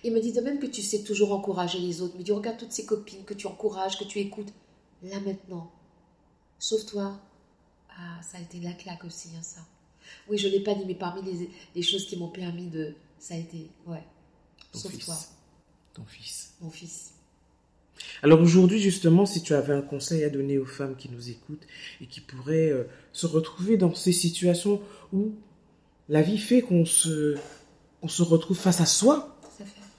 [0.04, 2.14] Il me dit de même que tu sais toujours encourager les autres.
[2.16, 4.52] Il me dit, regarde toutes ces copines que tu encourages, que tu écoutes.
[5.02, 5.70] Là maintenant,
[6.58, 7.18] sauve-toi.
[7.90, 9.60] Ah, ça a été la claque aussi, hein, ça.
[10.28, 11.22] Oui, je ne l'ai pas dit, mais parmi
[11.74, 12.94] les, choses qui m'ont permis de.
[13.18, 13.70] Ça a été.
[13.86, 14.02] Ouais.
[14.72, 15.16] Sauf toi.
[15.94, 16.54] Ton fils.
[16.60, 17.12] Mon fils.
[18.22, 21.66] Alors aujourd'hui, justement, si tu avais un conseil à donner aux femmes qui nous écoutent
[22.00, 24.80] et qui pourraient euh, se retrouver dans ces situations
[25.12, 25.32] où
[26.08, 27.36] la vie fait qu'on se,
[28.00, 29.31] on se retrouve face à soi,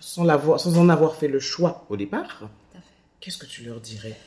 [0.03, 2.49] sans, sans en avoir fait le choix au départ,
[3.19, 4.17] qu'est-ce que tu leur dirais?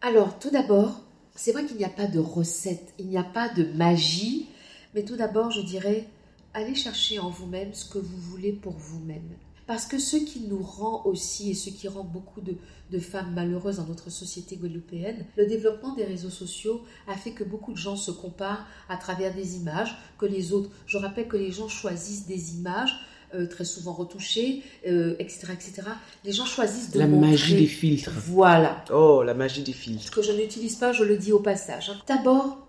[0.00, 1.00] Alors, tout d'abord,
[1.34, 4.48] c'est vrai qu'il n'y a pas de recette, il n'y a pas de magie
[4.94, 6.08] mais tout d'abord, je dirais,
[6.54, 9.36] allez chercher en vous-même ce que vous voulez pour vous-même.
[9.66, 12.56] Parce que ce qui nous rend aussi, et ce qui rend beaucoup de,
[12.98, 17.72] femmes malheureuses dans notre société guadeloupéenne, le développement des réseaux sociaux a fait que beaucoup
[17.72, 20.70] de gens se comparent à travers des images que les autres.
[20.86, 22.98] Je rappelle que les gens choisissent des images
[23.34, 25.82] euh, très souvent retouchées, euh, etc., etc.
[26.24, 28.10] Les gens choisissent de La magie des filtres.
[28.26, 28.84] Voilà.
[28.90, 30.04] Oh, la magie des filtres.
[30.04, 31.92] Ce que je n'utilise pas, je le dis au passage.
[32.06, 32.68] D'abord,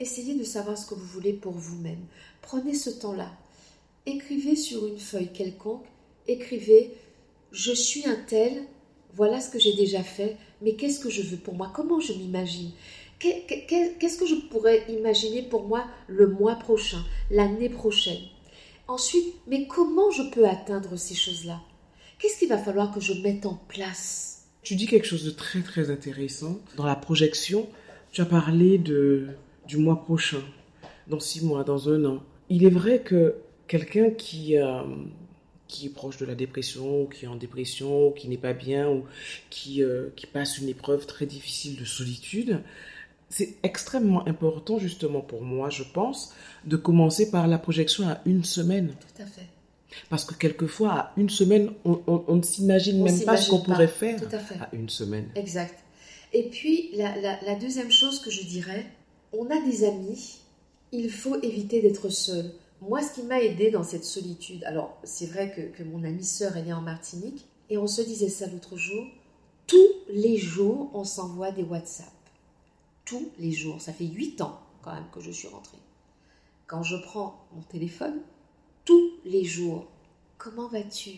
[0.00, 2.04] Essayez de savoir ce que vous voulez pour vous-même.
[2.40, 3.32] Prenez ce temps-là.
[4.06, 5.84] Écrivez sur une feuille quelconque,
[6.28, 6.94] écrivez
[7.50, 8.62] Je suis un tel,
[9.14, 11.72] voilà ce que j'ai déjà fait, mais qu'est-ce que je veux pour moi?
[11.74, 12.70] Comment je m'imagine?
[13.18, 18.22] Qu'est-ce que je pourrais imaginer pour moi le mois prochain, l'année prochaine?
[18.88, 21.60] Ensuite, mais comment je peux atteindre ces choses-là?
[22.18, 24.46] Qu'est-ce qu'il va falloir que je mette en place?
[24.62, 26.58] Tu dis quelque chose de très très intéressant.
[26.76, 27.68] Dans la projection,
[28.12, 29.28] tu as parlé de
[29.66, 30.42] du mois prochain,
[31.06, 32.22] dans six mois, dans un an.
[32.48, 33.34] Il est vrai que
[33.66, 34.82] quelqu'un qui, euh,
[35.68, 38.54] qui est proche de la dépression, ou qui est en dépression, ou qui n'est pas
[38.54, 39.04] bien, ou
[39.50, 42.62] qui, euh, qui passe une épreuve très difficile de solitude,
[43.30, 46.32] c'est extrêmement important justement pour moi, je pense,
[46.64, 48.94] de commencer par la projection à une semaine.
[49.16, 49.46] Tout à fait.
[50.10, 54.20] Parce que quelquefois, à une semaine, on, ne s'imagine même pas ce qu'on pourrait faire
[54.20, 54.60] Tout à, fait.
[54.60, 55.28] à une semaine.
[55.34, 55.74] Exact.
[56.32, 58.86] Et puis, la, la deuxième chose que je dirais,
[59.32, 60.40] on a des amis,
[60.92, 62.52] il faut éviter d'être seul.
[62.80, 66.56] Moi, ce qui m'a aidé dans cette solitude, alors c'est vrai que, mon amie sœur,
[66.56, 69.04] est en Martinique, et on se disait ça l'autre jour,
[69.66, 72.06] tous les jours, on s'envoie des WhatsApp.
[73.08, 73.80] Tous les jours.
[73.80, 75.78] Ça fait huit ans quand même que je suis rentrée.
[76.66, 78.20] Quand je prends mon téléphone,
[78.84, 79.86] tous les jours,
[80.36, 81.12] comment vas-tu?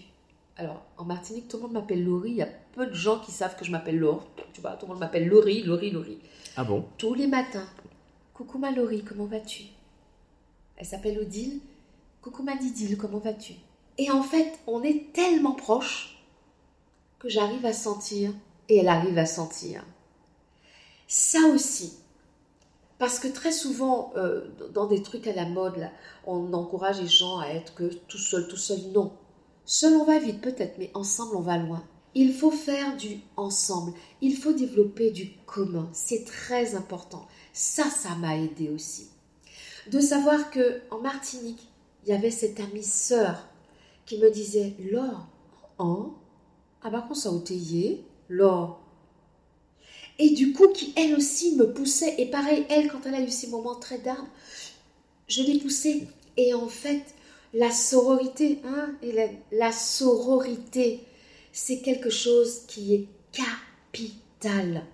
[0.57, 2.31] Alors, en Martinique, tout le monde m'appelle Laurie.
[2.31, 4.27] Il y a peu de gens qui savent que je m'appelle Laure.
[4.53, 6.19] Tu vois, tout le monde m'appelle Laurie, Laurie, Laurie.
[6.57, 6.85] Ah bon?
[6.99, 7.67] Tous les matins.
[8.35, 9.65] Coucou ma Laurie, comment vas-tu?
[10.77, 11.61] Elle s'appelle Odile.
[12.23, 13.55] Coucou ma Didile, comment vas-tu?
[13.99, 16.23] Et en fait, on est tellement proches
[17.19, 18.33] que j'arrive à sentir
[18.69, 19.85] et elle arrive à sentir.
[21.13, 21.95] Ça aussi,
[23.01, 25.91] parce que très souvent, euh, dans des trucs à la mode,
[26.25, 28.79] on encourage les gens à être que tout seul, tout seul.
[28.95, 29.13] Non.
[29.65, 31.83] Seul, on va vite peut-être, mais ensemble, on va loin.
[32.15, 33.93] Il faut faire du ensemble.
[34.21, 35.91] Il faut développer du commun.
[35.93, 37.27] C'est très important.
[37.53, 39.09] Ça, ça m'a aidé aussi.
[39.91, 41.67] De savoir que en Martinique,
[42.05, 43.49] il y avait cette amie sœur
[44.07, 45.27] qui me disait Laure,
[45.81, 46.13] hein?
[46.83, 47.33] Ah bah, qu'on ça
[48.29, 48.81] Laure.
[50.23, 52.15] Et du coup, qui elle aussi me poussait.
[52.19, 54.29] Et pareil, elle, quand elle a eu ces moments très d'armes,
[55.29, 56.07] je l'ai poussée.
[56.37, 57.03] Et en fait,
[57.55, 61.01] la sororité, hein, Hélène, la sororité,
[61.53, 64.85] c'est quelque chose qui est capital.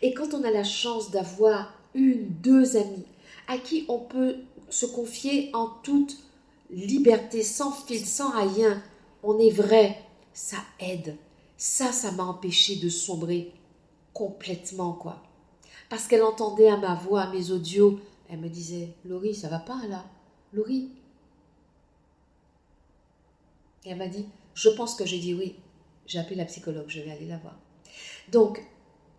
[0.00, 3.04] Et quand on a la chance d'avoir une, deux amis
[3.46, 4.36] à qui on peut
[4.70, 6.16] se confier en toute
[6.70, 8.82] liberté, sans fil, sans rien,
[9.22, 9.98] on est vrai,
[10.32, 11.16] ça aide.
[11.58, 13.52] Ça, ça m'a empêché de sombrer
[14.20, 15.22] complètement, quoi.
[15.88, 19.58] Parce qu'elle entendait à ma voix, à mes audios, elle me disait Laurie, ça va
[19.58, 20.04] pas là?
[20.52, 20.90] Laurie?
[23.86, 25.56] Et elle m'a dit Je pense que j'ai dit oui.
[26.06, 27.58] J'ai appelé la psychologue, je vais aller la voir.
[28.30, 28.62] Donc,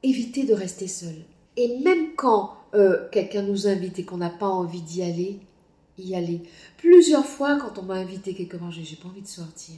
[0.04, 1.16] évitez de rester seul.
[1.58, 5.40] Et même quand euh, quelqu'un nous invite et qu'on n'a pas envie d'y aller,
[5.98, 6.44] y aller.
[6.78, 9.78] Plusieurs fois, quand on m'a invité quelque part, j'ai pas envie de sortir.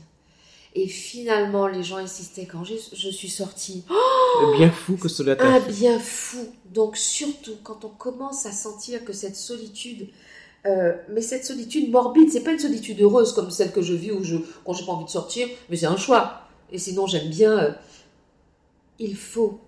[0.75, 3.83] Et finalement, les gens insistaient quand je suis sortie.
[3.89, 6.47] Oh bien fou que cela t'a Un bien fou.
[6.73, 10.07] Donc surtout, quand on commence à sentir que cette solitude,
[10.65, 14.11] euh, mais cette solitude morbide, c'est pas une solitude heureuse comme celle que je vis
[14.11, 16.47] où je, quand j'ai pas envie de sortir, mais c'est un choix.
[16.71, 17.57] Et sinon, j'aime bien.
[17.59, 17.71] Euh,
[18.97, 19.59] il faut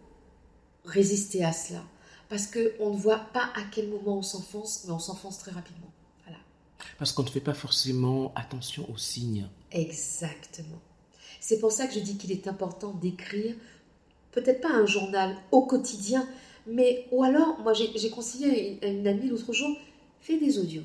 [0.86, 1.84] résister à cela.
[2.30, 5.92] Parce qu'on ne voit pas à quel moment on s'enfonce, mais on s'enfonce très rapidement.
[6.24, 6.40] Voilà.
[6.98, 9.48] Parce qu'on ne fait pas forcément attention aux signes.
[9.72, 10.82] Exactement.
[11.48, 13.54] C'est pour ça que je dis qu'il est important d'écrire,
[14.32, 16.28] peut-être pas un journal au quotidien,
[16.66, 19.78] mais ou alors, moi j'ai conseillé à une amie l'autre jour,
[20.22, 20.82] fais des audios.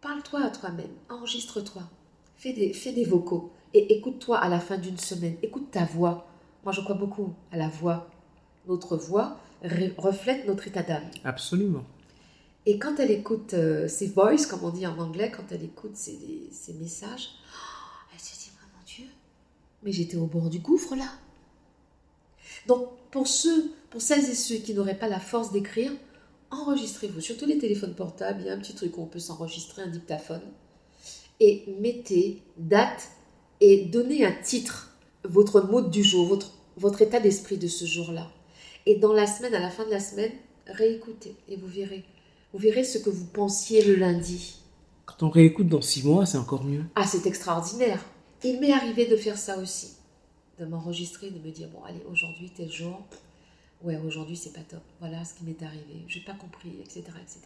[0.00, 1.82] Parle-toi à toi-même, enregistre-toi,
[2.36, 6.26] fais des, fais des vocaux et écoute-toi à la fin d'une semaine, écoute ta voix.
[6.64, 8.10] Moi je crois beaucoup à la voix.
[8.66, 9.38] Notre voix
[9.96, 11.08] reflète notre état d'âme.
[11.22, 11.84] Absolument.
[12.66, 15.94] Et quand elle écoute euh, ses voices, comme on dit en anglais, quand elle écoute
[15.94, 16.18] ses,
[16.80, 17.28] messages,
[18.12, 19.06] elle se dit, oh, mon Dieu,
[19.82, 21.08] mais j'étais au bord du gouffre là.
[22.66, 25.92] Donc pour ceux, pour celles et ceux qui n'auraient pas la force d'écrire,
[26.50, 27.20] enregistrez-vous.
[27.20, 29.88] Surtout les téléphones portables, il y a un petit truc où on peut s'enregistrer, un
[29.88, 30.42] dictaphone.
[31.40, 33.10] Et mettez date
[33.60, 38.30] et donnez un titre, votre mot du jour, votre, votre état d'esprit de ce jour-là.
[38.86, 40.32] Et dans la semaine, à la fin de la semaine,
[40.66, 42.04] réécoutez et vous verrez.
[42.52, 44.56] Vous verrez ce que vous pensiez le lundi.
[45.06, 46.84] Quand on réécoute dans six mois, c'est encore mieux.
[46.94, 48.04] Ah, c'est extraordinaire.
[48.44, 49.94] Il m'est arrivé de faire ça aussi.
[50.58, 53.00] De m'enregistrer, de me dire, bon, allez, aujourd'hui, tel jour.
[53.82, 54.82] Ouais, aujourd'hui, c'est pas top.
[55.00, 56.04] Voilà ce qui m'est arrivé.
[56.06, 57.40] J'ai pas compris, etc., etc.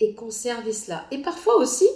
[0.00, 1.06] Et conserver cela.
[1.10, 1.86] Et parfois aussi,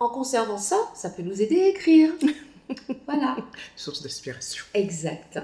[0.00, 2.12] en conservant ça, ça peut nous aider à écrire.
[3.06, 3.36] voilà.
[3.76, 4.64] Source d'inspiration.
[4.74, 5.38] Exact.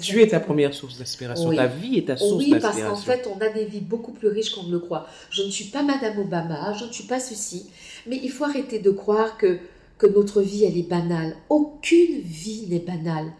[0.00, 1.54] Tu es ta première source d'inspiration.
[1.54, 2.78] Ta vie est ta source d'inspiration.
[2.78, 5.06] Oui, parce qu'en fait, on a des vies beaucoup plus riches qu'on ne le croit.
[5.30, 7.70] Je ne suis pas Madame Obama, je ne suis pas ceci.
[8.06, 9.58] Mais il faut arrêter de croire que,
[10.06, 11.36] notre vie, elle est banale.
[11.48, 13.32] Aucune vie n'est banale.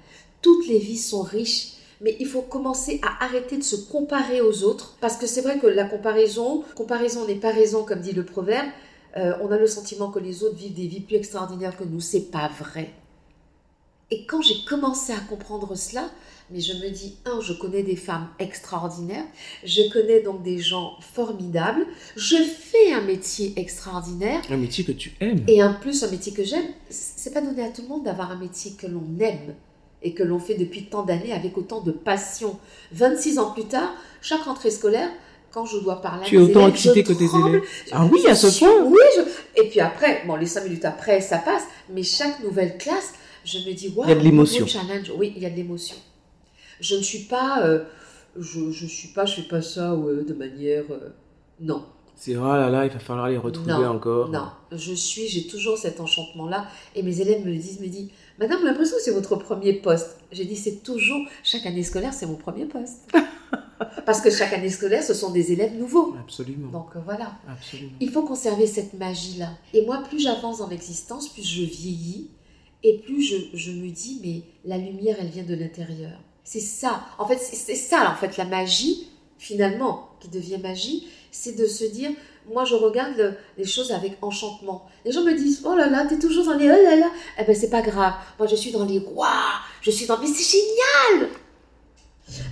[0.43, 1.73] Toutes les vies sont riches.
[2.03, 4.97] Mais il faut commencer à arrêter de se comparer aux autres.
[5.01, 8.69] Parce que c'est vrai que la comparaison, comparaison n'est pas raison, comme dit le proverbe.
[9.17, 12.01] Euh, on a le sentiment que les autres vivent des vies plus extraordinaires que nous.
[12.01, 12.95] C'est pas vrai.
[14.11, 16.09] Et quand j'ai commencé à comprendre cela,
[16.53, 19.25] mais je me dis, un, je connais des femmes extraordinaires,
[19.65, 21.87] je connais donc des gens formidables,
[22.17, 24.43] je fais un métier extraordinaire.
[24.51, 25.45] Un métier que tu aimes.
[25.47, 26.67] Et en plus, un métier que j'aime.
[26.89, 29.55] C'est pas donné à tout le monde d'avoir un métier que l'on aime
[30.03, 32.59] et que l'on fait depuis tant d'années avec autant de passion.
[32.93, 35.11] 26 ans plus tard, chaque rentrée scolaire,
[35.53, 37.63] quand je dois parler tu es autant excité que tes élèves.
[37.93, 38.85] Ah oui, à ce point.
[38.85, 39.25] Oui,
[39.57, 43.59] et puis après, bon, les cinq minutes après, ça passe, mais chaque nouvelle classe, je
[43.59, 44.67] me dis, waouh, il y a de l'émotion.
[44.67, 45.13] Challenge.
[45.17, 45.97] Oui, il y a de l'émotion.
[46.81, 47.85] Je ne suis pas, euh,
[48.39, 51.11] je, je suis pas, je fais pas ça de manière, euh,
[51.61, 51.85] non.
[52.17, 54.29] C'est oh là là, il va falloir les retrouver encore.
[54.29, 56.67] Non, je suis, j'ai toujours cet enchantement-là.
[56.95, 60.19] Et mes élèves me le disent, me disent, Madame, l'impression que c'est votre premier poste.
[60.31, 63.11] J'ai dit, c'est toujours, chaque année scolaire, c'est mon premier poste.
[64.07, 66.15] Parce que chaque année scolaire, ce sont des élèves nouveaux.
[66.21, 66.71] Absolument.
[66.71, 67.33] Donc euh, voilà.
[67.49, 67.93] Absolument.
[68.01, 69.51] Il faut conserver cette magie-là.
[69.73, 72.31] Et moi, plus j'avance dans l'existence, plus je vieillis
[72.83, 76.19] et plus je, je, me dis, mais la lumière, elle vient de l'intérieur.
[76.45, 77.03] C'est ça.
[77.19, 81.85] En fait, c'est ça, en fait, la magie, finalement, qui devient magie, c'est de se
[81.85, 82.11] dire,
[82.49, 84.87] moi, je regarde les choses avec enchantement.
[85.05, 87.11] Les gens me disent, oh là là, t'es toujours dans les oh là là.
[87.39, 88.15] Eh ben, c'est pas grave.
[88.39, 89.29] Moi, je suis dans les waouh,
[89.83, 91.31] je suis dans, mais c'est génial!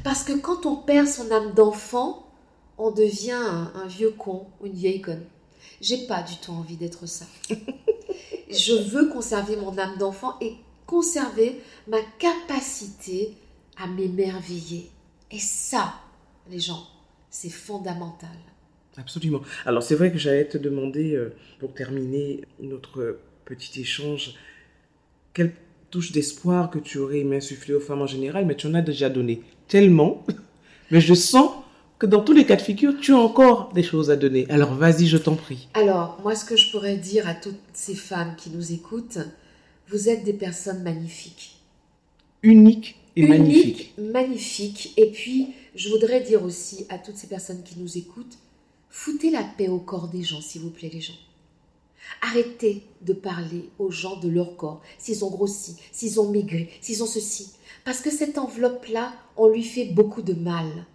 [0.05, 2.27] Parce que quand on perd son âme d'enfant,
[2.79, 5.25] on devient un, vieux con ou une vieille conne.
[5.81, 7.27] J'ai pas du tout envie d'être ça.
[8.51, 10.55] je veux conserver mon âme d'enfant et
[10.87, 13.37] conserver ma capacité
[13.79, 14.91] à m'émerveiller.
[15.31, 15.95] Et ça,
[16.51, 16.87] les gens,
[17.31, 18.37] c'est fondamental.
[18.97, 19.43] Absolument.
[19.65, 24.35] Alors c'est vrai que j'allais te demander, euh, pour terminer notre petit échange,
[25.33, 25.53] quelle
[25.91, 28.83] touche d'espoir que tu aurais aimé insuffler aux femmes en général, mais tu en as
[28.83, 30.25] déjà donné tellement,
[30.91, 31.51] mais je sens
[31.99, 34.47] que dans tous les cas de figure, tu as encore des choses à donner.
[34.51, 35.69] Alors vas-y, je t'en prie.
[35.75, 39.19] Alors, moi, ce que je pourrais dire à toutes ces femmes qui nous écoutent,
[39.89, 41.57] vous êtes des personnes magnifiques.
[42.43, 43.95] Uniques et Uniques, magnifiques.
[43.99, 44.93] magnifiques.
[44.97, 48.39] Et puis, je voudrais dire aussi à toutes ces personnes qui nous écoutent,
[48.91, 51.19] foutez la paix au corps des gens, s'il vous plaît, les gens.
[52.23, 57.03] Arrêtez de parler aux gens de leur corps, s'ils ont grossi, s'ils ont maigri, s'ils
[57.03, 57.51] ont ceci.
[57.85, 60.87] Parce que cette enveloppe-là, on lui fait beaucoup de mal.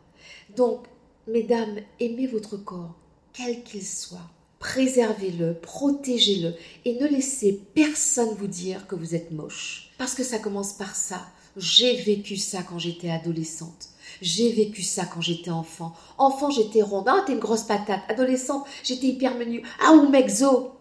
[0.56, 0.86] Donc,
[1.28, 2.96] mesdames, aimez votre corps,
[3.34, 4.30] quel qu'il soit.
[4.60, 6.54] Préservez-le, protégez-le
[6.86, 9.92] et ne laissez personne vous dire que vous êtes moche.
[9.98, 11.28] Parce que ça commence par ça.
[11.56, 13.90] J'ai vécu ça quand j'étais adolescente.
[14.22, 15.94] J'ai vécu ça quand j'étais enfant.
[16.18, 17.08] Enfant, j'étais ronde.
[17.08, 18.02] Ah, t'es une grosse patate.
[18.10, 19.64] Adolescente, j'étais hyper menue.
[19.82, 20.72] Ah, ou mexo.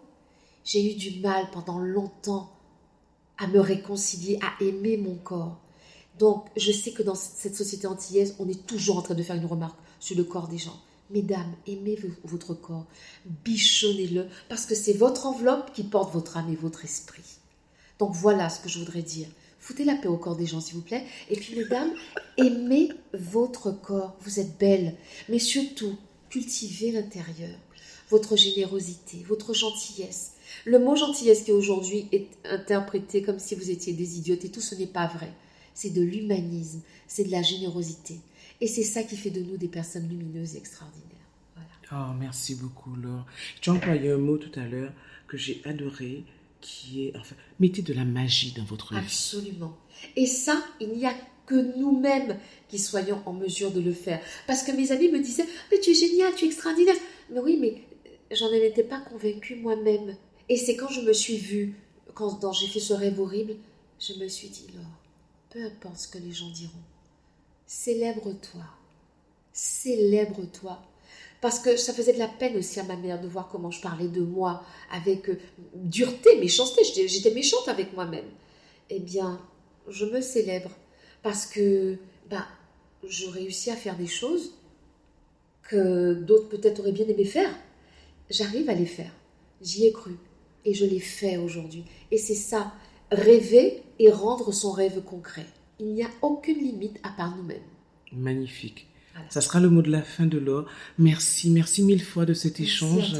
[0.63, 2.51] J'ai eu du mal pendant longtemps
[3.37, 5.59] à me réconcilier, à aimer mon corps.
[6.19, 9.35] Donc, je sais que dans cette société antillaise, on est toujours en train de faire
[9.35, 10.79] une remarque sur le corps des gens.
[11.09, 12.85] Mesdames, aimez votre corps,
[13.43, 17.39] bichonnez-le, parce que c'est votre enveloppe qui porte votre âme et votre esprit.
[17.99, 19.27] Donc voilà ce que je voudrais dire.
[19.63, 21.05] Foutez la paix au corps des gens, s'il vous plaît.
[21.29, 21.89] Et puis, mesdames,
[22.37, 24.17] aimez votre corps.
[24.19, 24.93] Vous êtes belles.
[25.29, 25.95] Mais surtout,
[26.29, 27.57] cultivez l'intérieur,
[28.09, 30.33] votre générosité, votre gentillesse.
[30.65, 34.59] Le mot gentillesse qui aujourd'hui est interprété comme si vous étiez des idiotes et tout,
[34.59, 35.31] ce n'est pas vrai.
[35.73, 38.19] C'est de l'humanisme, c'est de la générosité.
[38.59, 41.07] Et c'est ça qui fait de nous des personnes lumineuses et extraordinaires.
[41.55, 42.09] Voilà.
[42.11, 43.25] Oh, merci beaucoup, Laure.
[43.61, 44.91] Tu as employé un mot tout à l'heure
[45.29, 46.25] que j'ai adoré,
[46.63, 48.99] qui est, enfin, mettez de la magie dans votre vie.
[48.99, 49.77] Absolument.
[50.15, 51.13] Et ça, il n'y a
[51.45, 52.39] que nous-mêmes
[52.69, 54.21] qui soyons en mesure de le faire.
[54.47, 56.95] Parce que mes amis me disaient, mais tu es génial, tu es extraordinaire.
[57.29, 57.83] Mais oui, mais
[58.31, 60.15] j'en étais pas convaincue moi-même.
[60.47, 61.75] Et c'est quand je me suis vue,
[62.13, 63.55] quand j'ai fait ce rêve horrible,
[63.99, 64.85] je me suis dit, Laure,
[65.49, 66.71] peu importe ce que les gens diront,
[67.67, 68.63] célèbre-toi.
[69.51, 70.81] Célèbre-toi.
[71.43, 73.81] Parce que ça faisait de la peine aussi à ma mère de voir comment je
[73.81, 74.63] parlais de moi
[74.93, 75.37] avec euh,
[75.75, 76.83] dureté, méchanceté.
[76.85, 78.29] J'étais méchante avec moi-même.
[78.89, 79.41] Eh bien,
[79.89, 80.69] je me célèbre
[81.21, 81.97] parce que
[82.29, 82.47] bah,
[83.05, 84.53] je réussis à faire des choses
[85.63, 87.53] que d'autres peut-être auraient bien aimé faire.
[88.29, 89.11] J'arrive à les faire.
[89.61, 90.15] J'y ai cru.
[90.63, 91.83] Et je l'ai fait aujourd'hui.
[92.11, 92.71] Et c'est ça,
[93.11, 95.47] rêver et rendre son rêve concret.
[95.77, 97.67] Il n'y a aucune limite à part nous-mêmes.
[98.13, 98.87] Magnifique.
[99.29, 100.65] Ça sera le mot de la fin de l'or.
[100.97, 103.13] Merci, merci mille fois de cet échange.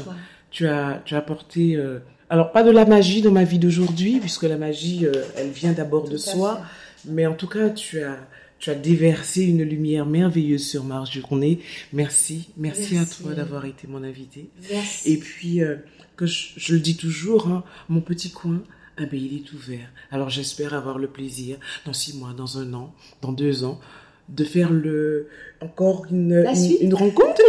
[0.50, 1.98] Tu as, tu as apporté, euh,
[2.30, 5.72] alors pas de la magie dans ma vie d'aujourd'hui, puisque la magie, euh, elle vient
[5.72, 6.62] d'abord de soi,
[7.06, 8.18] mais en tout cas, tu as,
[8.60, 11.60] tu as déversé une lumière merveilleuse sur ma journée.
[11.92, 14.48] Merci, merci, à toi d'avoir été mon invité.
[14.70, 15.12] Merci.
[15.12, 15.76] Et puis, euh,
[16.16, 18.62] que je, le dis toujours, hein, mon petit coin,
[18.98, 19.88] eh ben, il est ouvert.
[20.10, 23.80] Alors j'espère avoir le plaisir dans six mois, dans un an, dans deux ans,
[24.28, 25.28] de faire le
[25.60, 26.44] encore une,
[26.80, 27.40] une, rencontre,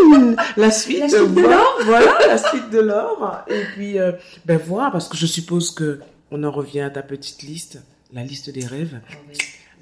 [0.58, 1.80] la suite, la suite de l'or.
[1.86, 3.44] voilà, la suite de l'or.
[3.48, 4.12] Et puis, euh,
[4.46, 6.00] ben voilà, parce que je suppose que
[6.32, 7.82] on en revient à ta petite liste,
[8.14, 9.02] la liste des rêves.
[9.10, 9.18] Tu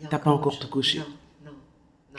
[0.04, 1.00] oh T'as pas encore tout coché.
[1.00, 1.06] Non,
[1.46, 1.52] non,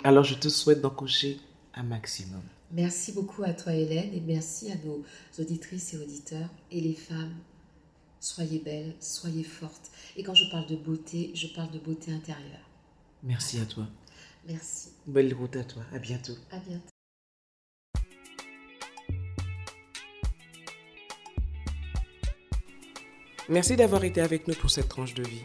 [0.03, 1.39] Alors je te souhaite d'en cocher
[1.75, 2.43] un maximum.
[2.73, 5.05] Merci beaucoup à toi Hélène et merci à nos
[5.39, 7.35] auditrices et auditeurs et les femmes.
[8.21, 9.91] Soyez belles, soyez fortes.
[10.17, 12.69] Et quand je parle de beauté, je parle de beauté intérieure.
[13.23, 13.87] Merci à toi.
[14.47, 14.91] Merci.
[15.07, 15.83] Belle route à toi.
[15.93, 16.35] À bientôt.
[16.51, 16.89] À bientôt.
[23.49, 25.43] Merci d'avoir été avec nous pour cette tranche de vie.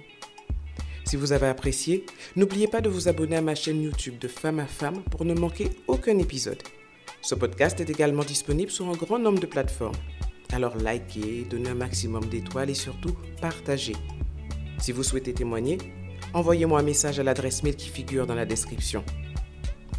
[1.03, 4.59] Si vous avez apprécié, n'oubliez pas de vous abonner à ma chaîne YouTube de Femme
[4.59, 6.61] à Femme pour ne manquer aucun épisode.
[7.21, 9.97] Ce podcast est également disponible sur un grand nombre de plateformes.
[10.53, 13.95] Alors likez, donnez un maximum d'étoiles et surtout partagez.
[14.77, 15.77] Si vous souhaitez témoigner,
[16.33, 19.03] envoyez-moi un message à l'adresse mail qui figure dans la description.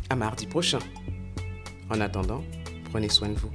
[0.09, 0.81] À mardi prochain.
[1.91, 2.43] En attendant,
[2.91, 3.51] prenez soin de vous.